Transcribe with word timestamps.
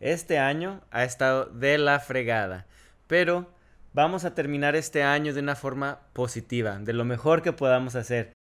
Este 0.00 0.38
año 0.38 0.80
ha 0.92 1.02
estado 1.02 1.46
de 1.46 1.76
la 1.76 1.98
fregada, 1.98 2.66
pero 3.08 3.50
vamos 3.92 4.24
a 4.24 4.32
terminar 4.32 4.76
este 4.76 5.02
año 5.02 5.34
de 5.34 5.40
una 5.40 5.56
forma 5.56 5.98
positiva, 6.12 6.78
de 6.78 6.92
lo 6.92 7.04
mejor 7.04 7.42
que 7.42 7.52
podamos 7.52 7.96
hacer. 7.96 8.32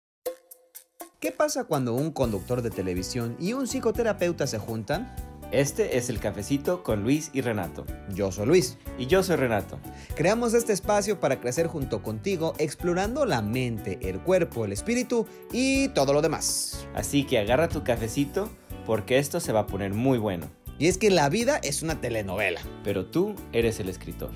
¿Qué 1.19 1.33
pasa 1.33 1.65
cuando 1.65 1.95
un 1.95 2.13
conductor 2.13 2.61
de 2.61 2.69
televisión 2.69 3.39
y 3.41 3.55
un 3.55 3.67
psicoterapeuta 3.67 4.47
se 4.47 4.59
juntan? 4.59 5.15
Este 5.51 5.97
es 5.97 6.11
el 6.11 6.21
cafecito 6.21 6.83
con 6.83 7.03
Luis 7.03 7.31
y 7.33 7.41
Renato. 7.41 7.87
Yo 8.11 8.31
soy 8.33 8.47
Luis. 8.47 8.77
Y 8.99 9.07
yo 9.07 9.23
soy 9.23 9.37
Renato. 9.37 9.79
Creamos 10.15 10.53
este 10.53 10.75
espacio 10.75 11.21
para 11.21 11.41
crecer 11.41 11.69
junto 11.69 12.03
contigo, 12.03 12.53
explorando 12.59 13.25
la 13.25 13.41
mente, 13.41 13.99
el 14.03 14.21
cuerpo, 14.21 14.67
el 14.67 14.73
espíritu 14.73 15.27
y 15.53 15.89
todo 15.89 16.13
lo 16.13 16.21
demás. 16.21 16.87
Así 16.95 17.25
que 17.25 17.39
agarra 17.39 17.69
tu 17.69 17.83
cafecito 17.83 18.51
porque 18.85 19.19
esto 19.19 19.41
se 19.41 19.53
va 19.53 19.61
a 19.61 19.67
poner 19.67 19.95
muy 19.95 20.19
bueno. 20.19 20.51
Y 20.79 20.89
es 20.89 20.99
que 20.99 21.11
la 21.11 21.31
vida 21.31 21.59
es 21.63 21.83
una 21.83 22.01
telenovela. 22.03 22.61
Pero 22.85 23.07
tú 23.07 23.35
eres 23.53 23.81
el 23.81 23.89
escritor. 23.89 24.31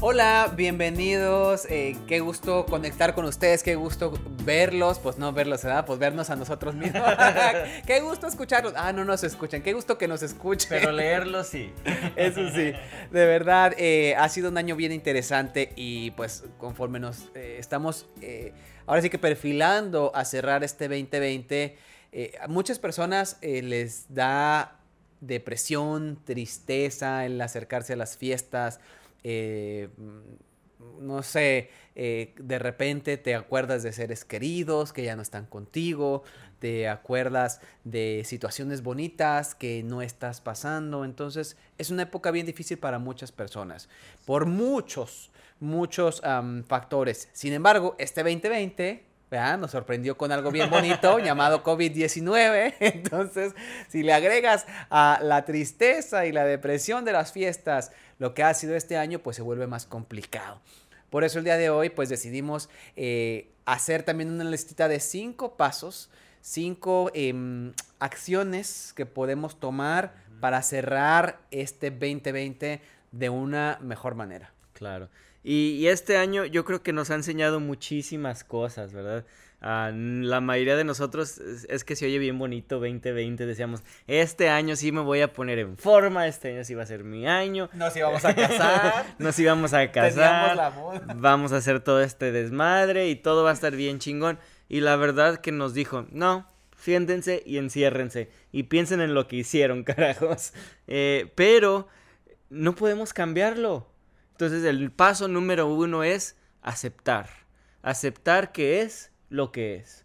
Hola, 0.00 0.52
bienvenidos. 0.56 1.66
eh, 1.68 1.96
qué 2.06 2.20
gusto 2.20 2.64
conectar 2.64 3.14
con 3.14 3.26
ustedes, 3.26 3.62
qué 3.62 3.74
gusto 3.74 4.18
verlos. 4.44 4.98
Pues 4.98 5.18
no 5.18 5.32
verlos, 5.32 5.62
¿verdad? 5.62 5.84
Pues 5.84 5.98
vernos 5.98 6.30
a 6.30 6.36
nosotros 6.36 6.74
mismos. 6.74 7.02
qué 7.86 8.00
gusto 8.00 8.26
escucharlos. 8.26 8.72
Ah, 8.76 8.92
no 8.92 9.04
nos 9.04 9.24
escuchan. 9.24 9.62
Qué 9.62 9.74
gusto 9.74 9.98
que 9.98 10.08
nos 10.08 10.22
escuchen. 10.22 10.68
Pero 10.70 10.90
leerlo 10.90 11.44
sí. 11.44 11.70
Eso 12.16 12.48
sí, 12.48 12.72
de 13.10 13.26
verdad, 13.26 13.74
eh, 13.76 14.14
ha 14.16 14.28
sido 14.30 14.48
un 14.48 14.56
año 14.56 14.74
bien 14.74 14.92
interesante 14.92 15.72
y 15.76 16.12
pues 16.12 16.44
conforme 16.58 16.98
nos 16.98 17.30
eh, 17.34 17.56
estamos 17.58 18.06
eh, 18.22 18.52
ahora 18.86 19.02
sí 19.02 19.10
que 19.10 19.18
perfilando 19.18 20.12
a 20.14 20.24
cerrar 20.24 20.64
este 20.64 20.88
2020, 20.88 21.76
eh, 22.16 22.32
a 22.40 22.46
muchas 22.46 22.78
personas 22.78 23.38
eh, 23.42 23.60
les 23.60 24.14
da 24.14 24.78
depresión, 25.20 26.16
tristeza 26.24 27.26
el 27.26 27.40
acercarse 27.40 27.94
a 27.94 27.96
las 27.96 28.16
fiestas. 28.16 28.78
eh, 29.24 29.88
mm, 29.96 30.54
no 31.00 31.22
sé, 31.22 31.70
de 31.94 32.58
repente 32.58 33.16
te 33.16 33.34
acuerdas 33.34 33.82
de 33.82 33.92
seres 33.92 34.24
queridos 34.24 34.92
que 34.92 35.02
ya 35.02 35.16
no 35.16 35.22
están 35.22 35.46
contigo, 35.46 36.24
te 36.58 36.88
acuerdas 36.88 37.60
de 37.84 38.22
situaciones 38.26 38.82
bonitas 38.82 39.54
que 39.54 39.82
no 39.82 40.02
estás 40.02 40.42
pasando. 40.42 41.06
Entonces 41.06 41.56
es 41.78 41.90
una 41.90 42.02
época 42.02 42.30
bien 42.32 42.44
difícil 42.44 42.78
para 42.78 42.98
muchas 42.98 43.32
personas, 43.32 43.88
por 44.26 44.44
muchos, 44.44 45.30
muchos 45.58 46.20
factores. 46.66 47.30
Sin 47.32 47.54
embargo, 47.54 47.96
este 47.98 48.22
2020... 48.22 49.13
¿verdad? 49.34 49.58
Nos 49.58 49.72
sorprendió 49.72 50.16
con 50.16 50.30
algo 50.30 50.50
bien 50.50 50.70
bonito 50.70 51.18
llamado 51.24 51.64
COVID-19. 51.64 52.74
Entonces, 52.80 53.52
si 53.88 54.02
le 54.02 54.12
agregas 54.12 54.66
a 54.90 55.18
la 55.22 55.44
tristeza 55.44 56.26
y 56.26 56.32
la 56.32 56.44
depresión 56.44 57.04
de 57.04 57.12
las 57.12 57.32
fiestas 57.32 57.90
lo 58.18 58.32
que 58.32 58.44
ha 58.44 58.54
sido 58.54 58.76
este 58.76 58.96
año, 58.96 59.18
pues 59.18 59.36
se 59.36 59.42
vuelve 59.42 59.66
más 59.66 59.86
complicado. 59.86 60.60
Por 61.10 61.24
eso 61.24 61.38
el 61.38 61.44
día 61.44 61.56
de 61.56 61.68
hoy, 61.70 61.90
pues 61.90 62.08
decidimos 62.08 62.68
eh, 62.96 63.50
hacer 63.64 64.04
también 64.04 64.30
una 64.30 64.44
listita 64.44 64.86
de 64.86 65.00
cinco 65.00 65.56
pasos, 65.56 66.10
cinco 66.40 67.10
em, 67.14 67.72
acciones 67.98 68.92
que 68.94 69.06
podemos 69.06 69.58
tomar 69.58 70.14
para 70.40 70.62
cerrar 70.62 71.40
este 71.50 71.90
2020 71.90 72.80
de 73.10 73.28
una 73.30 73.78
mejor 73.80 74.14
manera. 74.14 74.52
Claro. 74.74 75.08
Y, 75.44 75.76
y 75.78 75.88
este 75.88 76.16
año 76.16 76.44
yo 76.46 76.64
creo 76.64 76.82
que 76.82 76.92
nos 76.92 77.10
ha 77.10 77.14
enseñado 77.14 77.60
muchísimas 77.60 78.42
cosas, 78.42 78.92
¿verdad? 78.92 79.24
Ah, 79.66 79.90
la 79.94 80.42
mayoría 80.42 80.76
de 80.76 80.84
nosotros 80.84 81.38
es, 81.38 81.66
es 81.70 81.84
que 81.84 81.96
se 81.96 82.04
oye 82.04 82.18
bien 82.18 82.38
bonito 82.38 82.74
2020, 82.80 83.46
decíamos, 83.46 83.82
este 84.06 84.50
año 84.50 84.76
sí 84.76 84.92
me 84.92 85.00
voy 85.00 85.22
a 85.22 85.32
poner 85.32 85.58
en 85.58 85.78
forma, 85.78 86.26
este 86.26 86.52
año 86.52 86.64
sí 86.64 86.74
va 86.74 86.82
a 86.82 86.86
ser 86.86 87.02
mi 87.02 87.26
año, 87.26 87.70
Nos 87.72 87.96
íbamos 87.96 88.22
a 88.26 88.34
casar. 88.34 89.06
nos 89.18 89.38
íbamos 89.38 89.72
a 89.72 89.90
casar, 89.90 90.54
la 90.54 90.68
boda. 90.68 91.06
vamos 91.16 91.52
a 91.52 91.56
hacer 91.56 91.80
todo 91.80 92.02
este 92.02 92.30
desmadre 92.30 93.08
y 93.08 93.16
todo 93.16 93.42
va 93.42 93.50
a 93.50 93.54
estar 93.54 93.74
bien 93.74 94.00
chingón. 94.00 94.38
Y 94.68 94.80
la 94.80 94.96
verdad 94.96 95.38
que 95.38 95.50
nos 95.50 95.72
dijo, 95.72 96.06
no, 96.10 96.46
siéntense 96.76 97.42
y 97.46 97.56
enciérrense 97.56 98.30
y 98.52 98.64
piensen 98.64 99.00
en 99.00 99.14
lo 99.14 99.28
que 99.28 99.36
hicieron, 99.36 99.82
carajos. 99.84 100.52
Eh, 100.88 101.32
pero 101.36 101.88
no 102.50 102.74
podemos 102.74 103.14
cambiarlo. 103.14 103.93
Entonces 104.34 104.64
el 104.64 104.90
paso 104.90 105.28
número 105.28 105.68
uno 105.68 106.02
es 106.02 106.36
aceptar. 106.60 107.30
Aceptar 107.82 108.50
que 108.50 108.82
es 108.82 109.12
lo 109.28 109.52
que 109.52 109.76
es. 109.76 110.04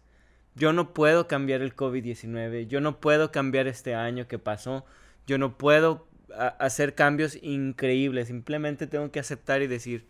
Yo 0.54 0.72
no 0.72 0.94
puedo 0.94 1.26
cambiar 1.26 1.62
el 1.62 1.74
COVID-19. 1.74 2.68
Yo 2.68 2.80
no 2.80 3.00
puedo 3.00 3.32
cambiar 3.32 3.66
este 3.66 3.96
año 3.96 4.28
que 4.28 4.38
pasó. 4.38 4.84
Yo 5.26 5.36
no 5.36 5.58
puedo 5.58 6.06
hacer 6.60 6.94
cambios 6.94 7.38
increíbles. 7.42 8.28
Simplemente 8.28 8.86
tengo 8.86 9.10
que 9.10 9.18
aceptar 9.18 9.62
y 9.62 9.66
decir, 9.66 10.06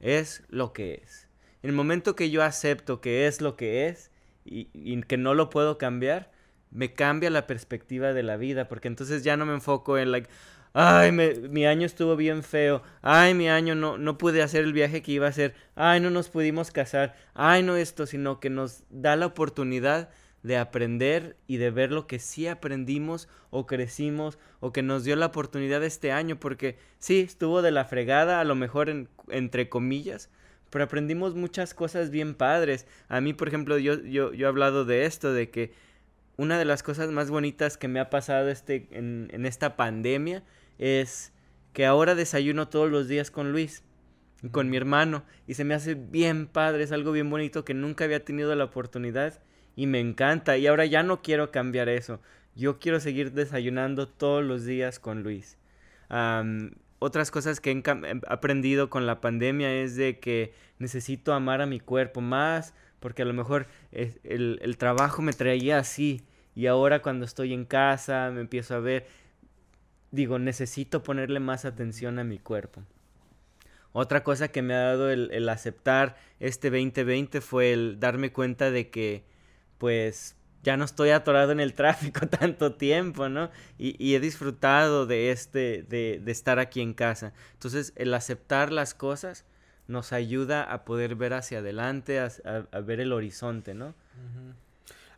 es 0.00 0.42
lo 0.48 0.72
que 0.72 1.00
es. 1.04 1.28
En 1.62 1.70
el 1.70 1.76
momento 1.76 2.16
que 2.16 2.30
yo 2.30 2.42
acepto 2.42 3.00
que 3.00 3.28
es 3.28 3.40
lo 3.40 3.56
que 3.56 3.86
es 3.86 4.10
y, 4.44 4.70
y 4.72 5.00
que 5.02 5.18
no 5.18 5.34
lo 5.34 5.50
puedo 5.50 5.78
cambiar, 5.78 6.32
me 6.72 6.94
cambia 6.94 7.30
la 7.30 7.46
perspectiva 7.46 8.12
de 8.12 8.24
la 8.24 8.36
vida, 8.36 8.66
porque 8.66 8.88
entonces 8.88 9.22
ya 9.22 9.36
no 9.36 9.46
me 9.46 9.52
enfoco 9.52 9.98
en, 9.98 10.10
like, 10.10 10.28
ay, 10.74 11.12
me- 11.12 11.34
mi 11.34 11.66
año 11.66 11.86
estuvo 11.86 12.16
bien 12.16 12.42
feo, 12.42 12.82
ay, 13.02 13.34
mi 13.34 13.48
año 13.48 13.74
no, 13.74 13.98
no 13.98 14.18
pude 14.18 14.42
hacer 14.42 14.64
el 14.64 14.72
viaje 14.72 15.02
que 15.02 15.12
iba 15.12 15.26
a 15.26 15.30
hacer, 15.30 15.54
ay, 15.74 16.00
no 16.00 16.10
nos 16.10 16.28
pudimos 16.28 16.70
casar, 16.70 17.14
ay, 17.34 17.62
no 17.62 17.76
esto, 17.76 18.06
sino 18.06 18.40
que 18.40 18.50
nos 18.50 18.84
da 18.90 19.16
la 19.16 19.26
oportunidad 19.26 20.10
de 20.42 20.56
aprender 20.56 21.36
y 21.46 21.58
de 21.58 21.70
ver 21.70 21.92
lo 21.92 22.06
que 22.06 22.18
sí 22.18 22.46
aprendimos 22.48 23.28
o 23.50 23.66
crecimos 23.66 24.38
o 24.60 24.72
que 24.72 24.82
nos 24.82 25.04
dio 25.04 25.14
la 25.16 25.26
oportunidad 25.26 25.84
este 25.84 26.10
año, 26.10 26.36
porque 26.40 26.78
sí, 26.98 27.20
estuvo 27.20 27.62
de 27.62 27.70
la 27.70 27.84
fregada, 27.84 28.40
a 28.40 28.44
lo 28.44 28.54
mejor 28.54 28.88
en- 28.88 29.08
entre 29.28 29.68
comillas, 29.68 30.30
pero 30.70 30.84
aprendimos 30.84 31.34
muchas 31.34 31.74
cosas 31.74 32.10
bien 32.10 32.34
padres. 32.34 32.86
A 33.08 33.20
mí, 33.20 33.34
por 33.34 33.48
ejemplo, 33.48 33.78
yo, 33.78 34.00
yo, 34.02 34.32
yo 34.32 34.46
he 34.46 34.48
hablado 34.48 34.84
de 34.84 35.04
esto, 35.04 35.32
de 35.32 35.50
que 35.50 35.72
una 36.36 36.58
de 36.58 36.64
las 36.64 36.82
cosas 36.82 37.10
más 37.10 37.30
bonitas 37.30 37.76
que 37.76 37.88
me 37.88 38.00
ha 38.00 38.10
pasado 38.10 38.48
este, 38.48 38.88
en, 38.92 39.28
en 39.32 39.46
esta 39.46 39.76
pandemia 39.76 40.42
es 40.82 41.32
que 41.72 41.86
ahora 41.86 42.14
desayuno 42.16 42.68
todos 42.68 42.90
los 42.90 43.06
días 43.06 43.30
con 43.30 43.52
Luis, 43.52 43.84
y 44.42 44.48
con 44.48 44.68
mi 44.68 44.76
hermano, 44.76 45.22
y 45.46 45.54
se 45.54 45.62
me 45.64 45.74
hace 45.74 45.94
bien 45.94 46.48
padre, 46.48 46.82
es 46.82 46.90
algo 46.90 47.12
bien 47.12 47.30
bonito 47.30 47.64
que 47.64 47.74
nunca 47.74 48.04
había 48.04 48.24
tenido 48.24 48.52
la 48.56 48.64
oportunidad 48.64 49.40
y 49.76 49.86
me 49.86 50.00
encanta, 50.00 50.56
y 50.58 50.66
ahora 50.66 50.84
ya 50.84 51.04
no 51.04 51.22
quiero 51.22 51.52
cambiar 51.52 51.88
eso, 51.88 52.20
yo 52.56 52.80
quiero 52.80 52.98
seguir 52.98 53.30
desayunando 53.32 54.08
todos 54.08 54.44
los 54.44 54.64
días 54.64 54.98
con 54.98 55.22
Luis. 55.22 55.56
Otras 56.98 57.30
cosas 57.30 57.60
que 57.60 57.70
he 57.70 57.82
aprendido 58.28 58.90
con 58.90 59.06
la 59.06 59.20
pandemia 59.20 59.72
es 59.74 59.94
de 59.96 60.18
que 60.18 60.52
necesito 60.78 61.32
amar 61.32 61.62
a 61.62 61.66
mi 61.66 61.78
cuerpo 61.78 62.20
más, 62.20 62.74
porque 62.98 63.22
a 63.22 63.24
lo 63.24 63.34
mejor 63.34 63.66
es- 63.92 64.18
el, 64.24 64.58
el 64.62 64.76
trabajo 64.76 65.22
me 65.22 65.32
traía 65.32 65.78
así, 65.78 66.22
y 66.54 66.66
ahora 66.66 67.00
cuando 67.00 67.24
estoy 67.24 67.54
en 67.54 67.64
casa 67.64 68.30
me 68.34 68.40
empiezo 68.40 68.74
a 68.74 68.80
ver, 68.80 69.06
digo, 70.12 70.38
necesito 70.38 71.02
ponerle 71.02 71.40
más 71.40 71.64
atención 71.64 72.18
a 72.20 72.24
mi 72.24 72.38
cuerpo. 72.38 72.82
Otra 73.92 74.22
cosa 74.22 74.48
que 74.48 74.62
me 74.62 74.74
ha 74.74 74.82
dado 74.82 75.10
el, 75.10 75.30
el 75.32 75.48
aceptar 75.48 76.16
este 76.38 76.70
2020 76.70 77.40
fue 77.40 77.72
el 77.72 77.98
darme 77.98 78.32
cuenta 78.32 78.70
de 78.70 78.88
que, 78.90 79.24
pues, 79.78 80.36
ya 80.62 80.76
no 80.76 80.84
estoy 80.84 81.10
atorado 81.10 81.52
en 81.52 81.60
el 81.60 81.74
tráfico 81.74 82.26
tanto 82.28 82.74
tiempo, 82.74 83.28
¿no? 83.28 83.50
Y, 83.78 84.14
he 84.14 84.20
disfrutado 84.20 85.06
de 85.06 85.32
este, 85.32 85.82
de, 85.88 86.20
de 86.22 86.32
estar 86.32 86.58
aquí 86.58 86.80
en 86.80 86.94
casa. 86.94 87.32
Entonces, 87.54 87.92
el 87.96 88.14
aceptar 88.14 88.72
las 88.72 88.94
cosas 88.94 89.44
nos 89.88 90.12
ayuda 90.12 90.62
a 90.62 90.84
poder 90.84 91.16
ver 91.16 91.34
hacia 91.34 91.58
adelante, 91.58 92.20
a 92.20 92.80
ver 92.80 93.00
el 93.00 93.12
horizonte, 93.12 93.74
¿no? 93.74 93.94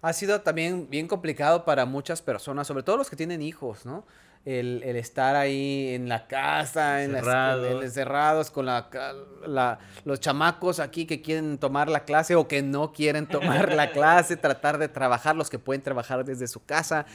Ha 0.00 0.12
sido 0.12 0.41
también 0.41 0.88
bien 0.91 1.06
complicado 1.06 1.65
para 1.65 1.87
muchas 1.87 2.22
personas, 2.22 2.66
sobre 2.66 2.82
todo 2.82 2.97
los 2.97 3.09
que 3.09 3.16
tienen 3.16 3.41
hijos, 3.41 3.87
¿no? 3.87 4.05
El, 4.44 4.82
el 4.85 4.96
estar 4.96 5.37
ahí 5.37 5.94
en 5.94 6.08
la 6.11 6.26
casa, 6.26 7.02
en 7.02 7.12
las- 7.12 7.25
Cerrados. 7.25 7.70
en- 7.70 7.82
encerrados 7.82 8.50
con 8.50 8.67
la, 8.67 9.79
los 10.05 10.20
chamacos 10.20 10.81
aquí 10.81 11.06
que 11.06 11.23
quieren 11.23 11.56
tomar 11.56 11.88
la 11.88 12.05
clase 12.05 12.35
o 12.35 12.46
que 12.46 12.61
no 12.61 12.93
quieren 12.93 13.26
tomar 13.26 13.73
la 13.73 13.91
clase, 13.93 14.37
tratar 14.37 14.76
de 14.76 14.88
trabajar, 14.88 15.35
los 15.35 15.49
que 15.49 15.58
pueden 15.58 15.81
trabajar 15.82 16.25
desde 16.26 16.46
su 16.46 16.62
casa. 16.62 17.06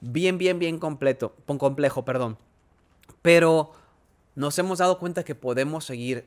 Bien, 0.00 0.38
bien, 0.38 0.58
bien 0.58 0.78
completo, 0.78 1.34
complejo, 1.58 2.06
perdón. 2.06 2.38
Pero 3.20 3.72
nos 4.34 4.58
hemos 4.58 4.78
dado 4.78 4.98
cuenta 4.98 5.22
que 5.22 5.34
podemos 5.34 5.84
seguir 5.84 6.26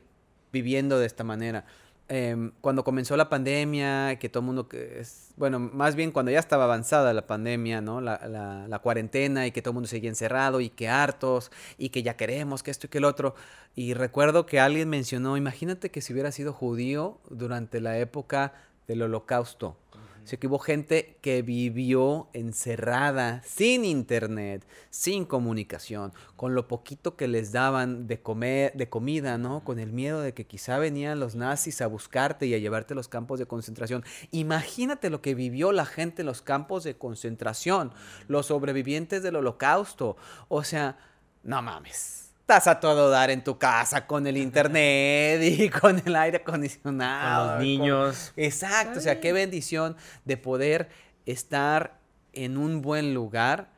viviendo 0.52 1.00
de 1.00 1.06
esta 1.06 1.24
manera. 1.24 1.64
Em, 2.06 2.52
cuando 2.60 2.84
comenzó 2.84 3.16
la 3.16 3.30
pandemia, 3.30 4.18
que 4.18 4.28
todo 4.28 4.40
el 4.40 4.46
mundo, 4.46 4.68
es, 4.72 5.32
bueno, 5.36 5.58
más 5.58 5.94
bien 5.96 6.12
cuando 6.12 6.30
ya 6.30 6.38
estaba 6.38 6.64
avanzada 6.64 7.14
la 7.14 7.26
pandemia, 7.26 7.80
¿no? 7.80 8.02
La, 8.02 8.20
la- 8.28 8.68
la 8.68 8.78
cuarentena 8.80 9.46
y 9.46 9.52
que 9.52 9.62
todo 9.62 9.70
el 9.70 9.74
mundo 9.76 9.88
seguía 9.88 10.10
encerrado 10.10 10.60
y 10.60 10.68
que 10.68 10.88
hartos 10.90 11.50
y 11.78 11.88
que 11.88 12.02
ya 12.02 12.14
queremos 12.16 12.62
que 12.62 12.70
esto 12.70 12.86
y 12.86 12.90
que 12.90 12.98
el 12.98 13.04
otro. 13.06 13.34
Y 13.74 13.94
recuerdo 13.94 14.44
que 14.44 14.60
alguien 14.60 14.90
mencionó, 14.90 15.36
imagínate 15.38 15.90
que 15.90 16.02
si 16.02 16.12
hubiera 16.12 16.30
sido 16.30 16.52
judío 16.52 17.18
durante 17.30 17.80
la 17.80 17.98
época 17.98 18.52
del 18.86 19.00
holocausto. 19.02 19.78
Sea, 20.24 20.38
que 20.38 20.46
hubo 20.46 20.58
gente 20.58 21.18
que 21.20 21.42
vivió 21.42 22.28
encerrada, 22.32 23.42
sin 23.44 23.84
internet, 23.84 24.66
sin 24.90 25.24
comunicación, 25.26 26.12
con 26.36 26.54
lo 26.54 26.66
poquito 26.66 27.16
que 27.16 27.28
les 27.28 27.52
daban 27.52 28.06
de 28.06 28.20
comer, 28.20 28.72
de 28.74 28.88
comida, 28.88 29.36
¿no? 29.36 29.62
Con 29.64 29.78
el 29.78 29.92
miedo 29.92 30.20
de 30.20 30.32
que 30.32 30.46
quizá 30.46 30.78
venían 30.78 31.20
los 31.20 31.34
nazis 31.34 31.82
a 31.82 31.86
buscarte 31.86 32.46
y 32.46 32.54
a 32.54 32.58
llevarte 32.58 32.94
a 32.94 32.96
los 32.96 33.08
campos 33.08 33.38
de 33.38 33.46
concentración. 33.46 34.02
Imagínate 34.30 35.10
lo 35.10 35.20
que 35.20 35.34
vivió 35.34 35.72
la 35.72 35.84
gente 35.84 36.22
en 36.22 36.26
los 36.26 36.40
campos 36.40 36.84
de 36.84 36.96
concentración, 36.96 37.92
los 38.26 38.46
sobrevivientes 38.46 39.22
del 39.22 39.36
holocausto. 39.36 40.16
O 40.48 40.64
sea, 40.64 40.96
no 41.42 41.60
mames 41.60 42.23
estás 42.44 42.66
a 42.66 42.78
todo 42.78 43.08
dar 43.08 43.30
en 43.30 43.42
tu 43.42 43.56
casa 43.56 44.06
con 44.06 44.26
el 44.26 44.36
internet 44.36 45.40
y 45.42 45.70
con 45.80 46.02
el 46.04 46.14
aire 46.14 46.36
acondicionado. 46.36 47.46
Con 47.46 47.54
los 47.54 47.64
niños. 47.64 48.32
Exacto, 48.36 48.98
o 48.98 49.02
sea, 49.02 49.18
qué 49.18 49.32
bendición 49.32 49.96
de 50.26 50.36
poder 50.36 50.90
estar 51.24 51.98
en 52.34 52.58
un 52.58 52.82
buen 52.82 53.14
lugar 53.14 53.70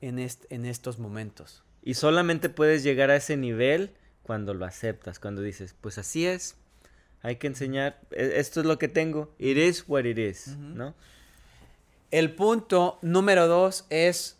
en, 0.00 0.18
en 0.18 0.64
estos 0.64 0.98
momentos. 0.98 1.64
Y 1.82 1.94
solamente 1.94 2.48
puedes 2.48 2.82
llegar 2.82 3.10
a 3.10 3.16
ese 3.16 3.36
nivel 3.36 3.94
cuando 4.22 4.54
lo 4.54 4.64
aceptas, 4.64 5.18
cuando 5.18 5.42
dices, 5.42 5.76
pues 5.78 5.98
así 5.98 6.26
es, 6.26 6.56
hay 7.20 7.36
que 7.36 7.46
enseñar, 7.46 8.00
e, 8.10 8.40
esto 8.40 8.60
es 8.60 8.66
lo 8.66 8.78
que 8.78 8.88
tengo, 8.88 9.34
it 9.36 9.58
is 9.58 9.84
what 9.86 10.04
it 10.04 10.16
is, 10.16 10.56
¿no? 10.56 10.94
El 12.10 12.34
punto 12.34 12.98
número 13.02 13.48
dos 13.48 13.84
es, 13.90 14.38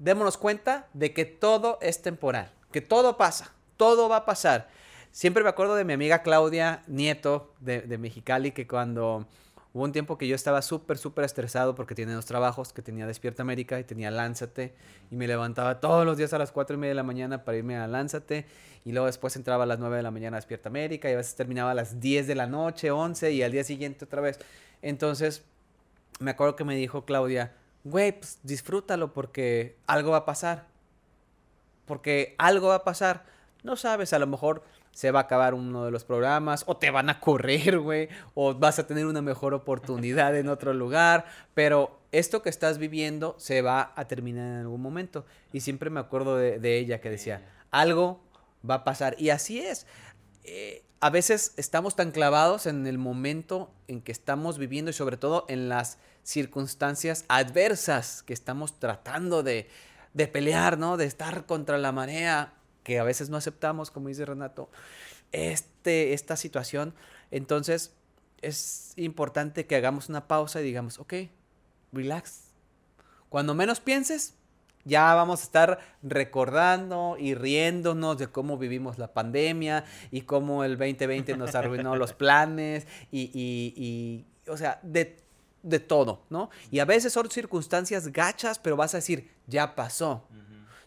démonos 0.00 0.36
cuenta 0.36 0.88
de 0.94 1.12
que 1.12 1.24
todo 1.26 1.78
es 1.80 2.02
temporal 2.02 2.50
que 2.72 2.80
todo 2.80 3.16
pasa, 3.16 3.52
todo 3.76 4.08
va 4.08 4.16
a 4.16 4.24
pasar. 4.24 4.68
Siempre 5.12 5.42
me 5.42 5.50
acuerdo 5.50 5.74
de 5.74 5.84
mi 5.84 5.92
amiga 5.92 6.22
Claudia 6.22 6.82
Nieto 6.86 7.52
de, 7.60 7.98
Mexicali, 7.98 8.52
que 8.52 8.66
cuando 8.66 9.26
hubo 9.74 9.84
un 9.84 9.92
tiempo 9.92 10.16
que 10.16 10.26
yo 10.26 10.34
estaba 10.34 10.62
súper, 10.62 10.96
súper 10.96 11.24
estresado 11.24 11.74
porque 11.74 11.94
tenía 11.94 12.14
dos 12.14 12.24
trabajos, 12.24 12.72
que 12.72 12.80
tenía 12.80 13.06
Despierta 13.06 13.42
América 13.42 13.78
y 13.78 13.84
tenía 13.84 14.10
Lánzate, 14.10 14.74
y 15.10 15.16
me 15.16 15.26
levantaba 15.26 15.80
todos 15.80 16.06
los 16.06 16.16
días 16.16 16.32
a 16.32 16.38
las 16.38 16.50
4 16.50 16.76
y 16.76 16.78
media 16.78 16.90
de 16.92 16.94
la 16.94 17.02
mañana 17.02 17.44
para 17.44 17.58
irme 17.58 17.76
a 17.76 17.86
Lánzate, 17.86 18.46
y 18.86 18.92
luego 18.92 19.06
después 19.06 19.36
entraba 19.36 19.64
a 19.64 19.66
las 19.66 19.78
9 19.78 19.98
de 19.98 20.02
la 20.02 20.10
mañana 20.10 20.38
a 20.38 20.40
Despierta 20.40 20.70
América, 20.70 21.10
y 21.10 21.12
a 21.12 21.18
veces 21.18 21.34
terminaba 21.34 21.72
a 21.72 21.74
las 21.74 22.00
10 22.00 22.26
de 22.26 22.34
la 22.34 22.46
noche, 22.46 22.90
11, 22.90 23.32
y 23.32 23.42
al 23.42 23.52
día 23.52 23.64
siguiente 23.64 24.06
otra 24.06 24.22
vez. 24.22 24.38
Entonces, 24.80 25.44
me 26.20 26.30
acuerdo 26.30 26.56
que 26.56 26.64
me 26.64 26.74
dijo 26.74 27.04
Claudia, 27.04 27.52
güey, 27.84 28.12
pues 28.12 28.38
disfrútalo 28.42 29.12
porque 29.12 29.76
algo 29.86 30.12
va 30.12 30.18
a 30.18 30.24
pasar 30.24 30.71
porque 31.86 32.34
algo 32.38 32.68
va 32.68 32.76
a 32.76 32.84
pasar. 32.84 33.24
No 33.62 33.76
sabes, 33.76 34.12
a 34.12 34.18
lo 34.18 34.26
mejor 34.26 34.62
se 34.92 35.10
va 35.10 35.20
a 35.20 35.22
acabar 35.22 35.54
uno 35.54 35.84
de 35.84 35.90
los 35.90 36.04
programas, 36.04 36.64
o 36.66 36.76
te 36.76 36.90
van 36.90 37.08
a 37.08 37.20
correr, 37.20 37.78
güey, 37.78 38.08
o 38.34 38.54
vas 38.54 38.78
a 38.78 38.86
tener 38.86 39.06
una 39.06 39.22
mejor 39.22 39.54
oportunidad 39.54 40.36
en 40.36 40.48
otro 40.48 40.74
lugar, 40.74 41.24
pero 41.54 41.98
esto 42.12 42.42
que 42.42 42.50
estás 42.50 42.78
viviendo 42.78 43.34
se 43.38 43.62
va 43.62 43.92
a 43.96 44.06
terminar 44.06 44.46
en 44.46 44.60
algún 44.60 44.82
momento. 44.82 45.24
Y 45.52 45.60
siempre 45.60 45.88
me 45.88 46.00
acuerdo 46.00 46.36
de, 46.36 46.78
ella 46.78 47.00
que 47.00 47.10
decía, 47.10 47.42
algo 47.70 48.20
va 48.68 48.76
a 48.76 48.84
pasar. 48.84 49.16
Y 49.18 49.30
así 49.30 49.60
es. 49.60 49.86
Eh, 50.44 50.84
a 51.00 51.10
veces 51.10 51.54
estamos 51.56 51.96
tan 51.96 52.12
clavados 52.12 52.66
en 52.66 52.86
el 52.86 52.98
momento 52.98 53.72
en 53.88 54.02
que 54.02 54.12
estamos 54.12 54.58
viviendo 54.58 54.90
y 54.90 54.94
sobre 54.94 55.16
todo 55.16 55.46
en 55.48 55.68
las 55.68 55.98
circunstancias 56.22 57.24
adversas 57.28 58.22
que 58.22 58.34
estamos 58.34 58.78
tratando 58.78 59.42
de, 59.42 59.68
de 60.14 60.26
pelear, 60.28 60.78
¿no? 60.78 60.96
De 60.96 61.06
estar 61.06 61.46
contra 61.46 61.78
la 61.78 61.92
marea, 61.92 62.54
que 62.82 62.98
a 62.98 63.04
veces 63.04 63.30
no 63.30 63.36
aceptamos, 63.36 63.90
como 63.90 64.08
dice 64.08 64.24
Renato, 64.24 64.68
este, 65.32 66.12
esta 66.12 66.36
situación. 66.36 66.94
Entonces, 67.30 67.94
es 68.40 68.92
importante 68.96 69.66
que 69.66 69.76
hagamos 69.76 70.08
una 70.08 70.26
pausa 70.26 70.60
y 70.60 70.64
digamos, 70.64 70.98
ok, 70.98 71.14
relax. 71.92 72.50
Cuando 73.28 73.54
menos 73.54 73.80
pienses, 73.80 74.34
ya 74.84 75.14
vamos 75.14 75.40
a 75.40 75.44
estar 75.44 75.78
recordando 76.02 77.16
y 77.18 77.34
riéndonos 77.34 78.18
de 78.18 78.26
cómo 78.26 78.58
vivimos 78.58 78.98
la 78.98 79.12
pandemia 79.12 79.84
y 80.10 80.22
cómo 80.22 80.64
el 80.64 80.76
2020 80.76 81.36
nos 81.36 81.54
arruinó 81.54 81.96
los 81.96 82.12
planes 82.14 82.86
y, 83.10 83.30
y, 83.32 83.74
y 83.76 84.50
o 84.50 84.56
sea, 84.56 84.80
de 84.82 85.21
de 85.62 85.80
todo, 85.80 86.24
¿no? 86.30 86.50
Y 86.70 86.80
a 86.80 86.84
veces 86.84 87.12
son 87.12 87.30
circunstancias 87.30 88.08
gachas, 88.08 88.58
pero 88.58 88.76
vas 88.76 88.94
a 88.94 88.98
decir, 88.98 89.30
ya 89.46 89.74
pasó. 89.74 90.26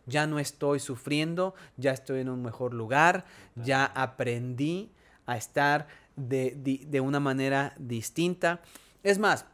Ya 0.08 0.28
no 0.28 0.38
estoy 0.38 0.80
sufriendo, 0.80 1.56
ya 1.78 1.92
estoy 1.92 2.20
en 2.20 2.30
un 2.30 2.44
mejor 2.44 2.76
lugar, 2.76 3.26
ya 3.56 3.86
aprendí 3.86 4.92
a 5.26 5.36
estar 5.36 5.88
de, 6.16 6.54
de 6.88 7.02
una 7.02 7.20
manera 7.20 7.74
distinta. 7.80 8.62
Es 9.02 9.18
más, 9.18 9.46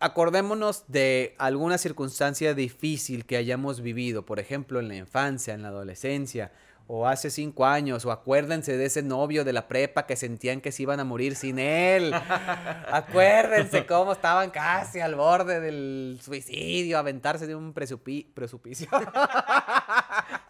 acordémonos 0.00 0.84
de 0.88 1.36
alguna 1.38 1.78
circunstancia 1.78 2.54
difícil 2.54 3.24
que 3.24 3.36
hayamos 3.36 3.82
vivido, 3.82 4.24
por 4.24 4.40
ejemplo, 4.40 4.80
en 4.80 4.88
la 4.88 4.96
infancia, 4.96 5.54
en 5.54 5.62
la 5.62 5.68
adolescencia, 5.68 6.50
o 6.92 7.06
hace 7.06 7.30
cinco 7.30 7.64
años, 7.64 8.04
o 8.04 8.10
acuérdense 8.10 8.76
de 8.76 8.84
ese 8.84 9.00
novio 9.00 9.44
de 9.44 9.52
la 9.52 9.68
prepa 9.68 10.06
que 10.06 10.16
sentían 10.16 10.60
que 10.60 10.72
se 10.72 10.82
iban 10.82 10.98
a 10.98 11.04
morir 11.04 11.36
sin 11.36 11.60
él. 11.60 12.12
acuérdense 12.92 13.86
cómo 13.86 14.12
estaban 14.12 14.50
casi 14.50 14.98
al 14.98 15.14
borde 15.14 15.60
del 15.60 16.18
suicidio, 16.20 16.98
aventarse 16.98 17.46
de 17.46 17.54
un 17.54 17.72
presupicio. 17.74 18.88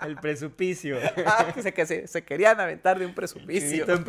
El 0.01 0.17
presupicio. 0.17 0.97
Ah, 1.27 1.53
que 1.53 1.87
se, 1.87 2.07
se, 2.07 2.25
querían 2.25 2.59
aventar 2.59 2.99
de 2.99 3.05
un 3.05 3.15
presupicio. 3.15 3.85
en 3.89 4.05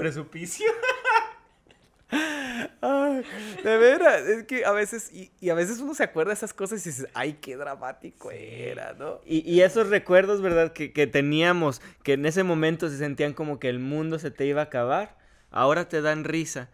de 2.82 3.78
veras, 3.78 4.22
es 4.28 4.44
que 4.44 4.66
a 4.66 4.72
veces, 4.72 5.12
y, 5.14 5.50
a 5.50 5.54
veces 5.54 5.80
uno 5.80 5.94
se 5.94 6.04
acuerda 6.04 6.30
de 6.30 6.36
esas 6.36 6.54
cosas 6.54 6.86
y 6.86 6.90
dices, 6.90 7.08
ay, 7.14 7.34
qué 7.34 7.56
dramático 7.56 8.32
era, 8.32 8.94
¿no? 8.94 9.22
Y, 9.26 9.62
esos 9.62 9.90
recuerdos, 9.90 10.42
¿verdad? 10.42 10.74
Que, 10.74 10.92
que 10.92 11.06
teníamos, 11.06 11.82
que 12.04 12.14
en 12.14 12.26
ese 12.26 12.44
momento 12.44 12.90
se 12.90 12.98
sentían 12.98 13.34
como 13.34 13.60
que 13.60 13.70
el 13.70 13.80
mundo 13.80 14.18
se 14.18 14.32
te 14.32 14.46
iba 14.46 14.62
a 14.62 14.66
acabar, 14.66 15.16
ahora 15.52 15.88
te 15.88 16.02
dan 16.02 16.24
risa. 16.24 16.70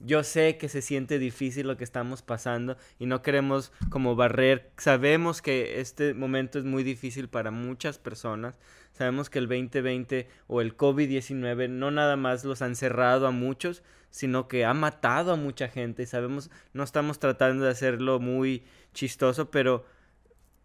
Yo 0.00 0.24
sé 0.24 0.56
que 0.56 0.70
se 0.70 0.80
siente 0.80 1.18
difícil 1.18 1.66
lo 1.66 1.76
que 1.76 1.84
estamos 1.84 2.22
pasando 2.22 2.78
y 2.98 3.04
no 3.04 3.20
queremos 3.20 3.70
como 3.90 4.16
barrer. 4.16 4.70
Sabemos 4.78 5.42
que 5.42 5.80
este 5.80 6.14
momento 6.14 6.58
es 6.58 6.64
muy 6.64 6.82
difícil 6.82 7.28
para 7.28 7.50
muchas 7.50 7.98
personas. 7.98 8.58
Sabemos 8.92 9.28
que 9.28 9.38
el 9.38 9.46
2020 9.46 10.26
o 10.46 10.62
el 10.62 10.74
COVID-19 10.76 11.68
no 11.68 11.90
nada 11.90 12.16
más 12.16 12.44
los 12.44 12.62
han 12.62 12.76
cerrado 12.76 13.26
a 13.26 13.30
muchos, 13.30 13.82
sino 14.08 14.48
que 14.48 14.64
ha 14.64 14.72
matado 14.72 15.32
a 15.32 15.36
mucha 15.36 15.68
gente. 15.68 16.06
Sabemos, 16.06 16.50
no 16.72 16.82
estamos 16.82 17.18
tratando 17.18 17.64
de 17.64 17.70
hacerlo 17.70 18.20
muy 18.20 18.64
chistoso, 18.94 19.50
pero 19.50 19.84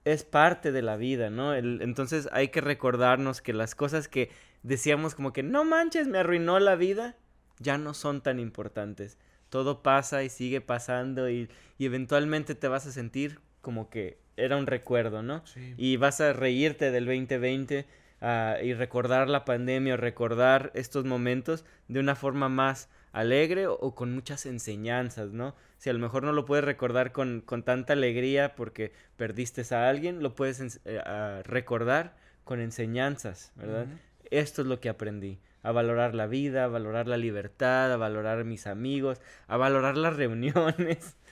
es 0.06 0.24
parte 0.24 0.72
de 0.72 0.82
la 0.82 0.98
vida, 0.98 1.32
¿no? 1.32 1.56
entonces 1.56 2.30
hay 2.32 2.50
que 2.50 2.62
recordarnos 2.62 3.42
que 3.42 3.54
las 3.54 3.74
cosas 3.74 4.08
que 4.08 4.30
decíamos 4.62 5.16
como 5.16 5.34
que 5.34 5.42
no 5.42 5.66
manches, 5.66 6.08
me 6.08 6.20
arruinó 6.20 6.60
la 6.60 6.76
vida, 6.76 7.18
ya 7.60 7.78
no 7.78 7.94
son 7.94 8.22
tan 8.22 8.40
importantes. 8.40 9.18
Todo 9.50 9.84
pasa 9.84 10.24
y 10.24 10.30
sigue 10.30 10.62
pasando 10.62 11.30
y, 11.30 11.50
y 11.78 11.86
eventualmente 11.86 12.56
te 12.56 12.68
vas 12.68 12.86
a 12.88 12.92
sentir 12.92 13.40
como 13.62 13.90
que 13.90 14.18
era 14.38 14.58
un 14.58 14.68
recuerdo, 14.68 15.24
¿no? 15.24 15.44
Y 15.78 15.98
vas 15.98 16.22
a 16.22 16.34
reírte 16.34 16.92
del 16.92 17.06
2020 17.06 17.86
ah, 18.22 18.58
y 18.62 18.74
recordar 18.74 19.30
la 19.30 19.46
pandemia 19.46 19.94
o 19.94 19.98
recordar 19.98 20.72
estos 20.76 21.06
momentos 21.06 21.66
de 21.88 22.00
una 22.00 22.16
forma 22.16 22.50
más 22.50 22.90
alegre 23.12 23.68
o, 23.68 23.96
con 23.96 24.14
muchas 24.14 24.46
enseñanzas, 24.46 25.32
¿no? 25.32 25.56
Si 25.78 25.90
a 25.90 25.94
lo 25.94 26.00
mejor 26.00 26.24
no 26.24 26.34
lo 26.34 26.46
puedes 26.46 26.66
recordar 26.66 27.12
con, 27.12 27.42
con 27.42 27.64
tanta 27.64 27.94
alegría 27.94 28.56
porque 28.56 28.92
perdiste 29.16 29.64
a 29.74 29.90
alguien, 29.90 30.22
lo 30.22 30.36
puedes 30.36 30.82
eh, 30.86 31.42
recordar 31.46 32.16
con 32.44 32.60
enseñanzas, 32.60 33.54
¿verdad? 33.56 33.88
Esto 34.32 34.62
es 34.64 34.68
lo 34.68 34.80
que 34.80 34.90
aprendí, 34.90 35.40
a 35.66 35.72
valorar 35.72 36.14
la 36.14 36.28
vida, 36.28 36.66
a 36.66 36.68
valorar 36.68 37.08
la 37.08 37.18
libertad, 37.18 37.92
a 37.92 37.98
valorar 37.98 38.46
mis 38.46 38.68
amigos, 38.68 39.20
a 39.48 39.58
valorar 39.58 39.98
las 39.98 40.16
reuniones. 40.16 41.16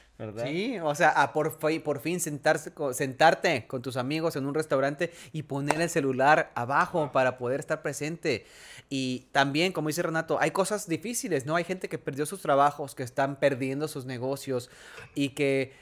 Sí, 0.43 0.77
o 0.79 0.93
sea, 0.93 1.09
a 1.09 1.33
por, 1.33 1.57
por 1.57 1.99
fin 1.99 2.19
sentarse, 2.19 2.71
sentarte 2.93 3.65
con 3.65 3.81
tus 3.81 3.97
amigos 3.97 4.35
en 4.35 4.45
un 4.45 4.53
restaurante 4.53 5.11
y 5.33 5.41
poner 5.41 5.81
el 5.81 5.89
celular 5.89 6.51
abajo 6.55 7.11
para 7.11 7.37
poder 7.37 7.59
estar 7.59 7.81
presente. 7.81 8.45
Y 8.89 9.27
también, 9.31 9.73
como 9.73 9.87
dice 9.87 10.03
Renato, 10.03 10.39
hay 10.39 10.51
cosas 10.51 10.87
difíciles, 10.87 11.47
¿no? 11.47 11.55
Hay 11.55 11.63
gente 11.63 11.89
que 11.89 11.97
perdió 11.97 12.27
sus 12.27 12.41
trabajos, 12.41 12.93
que 12.93 13.01
están 13.01 13.37
perdiendo 13.37 13.87
sus 13.87 14.05
negocios 14.05 14.69
y 15.15 15.29
que 15.29 15.73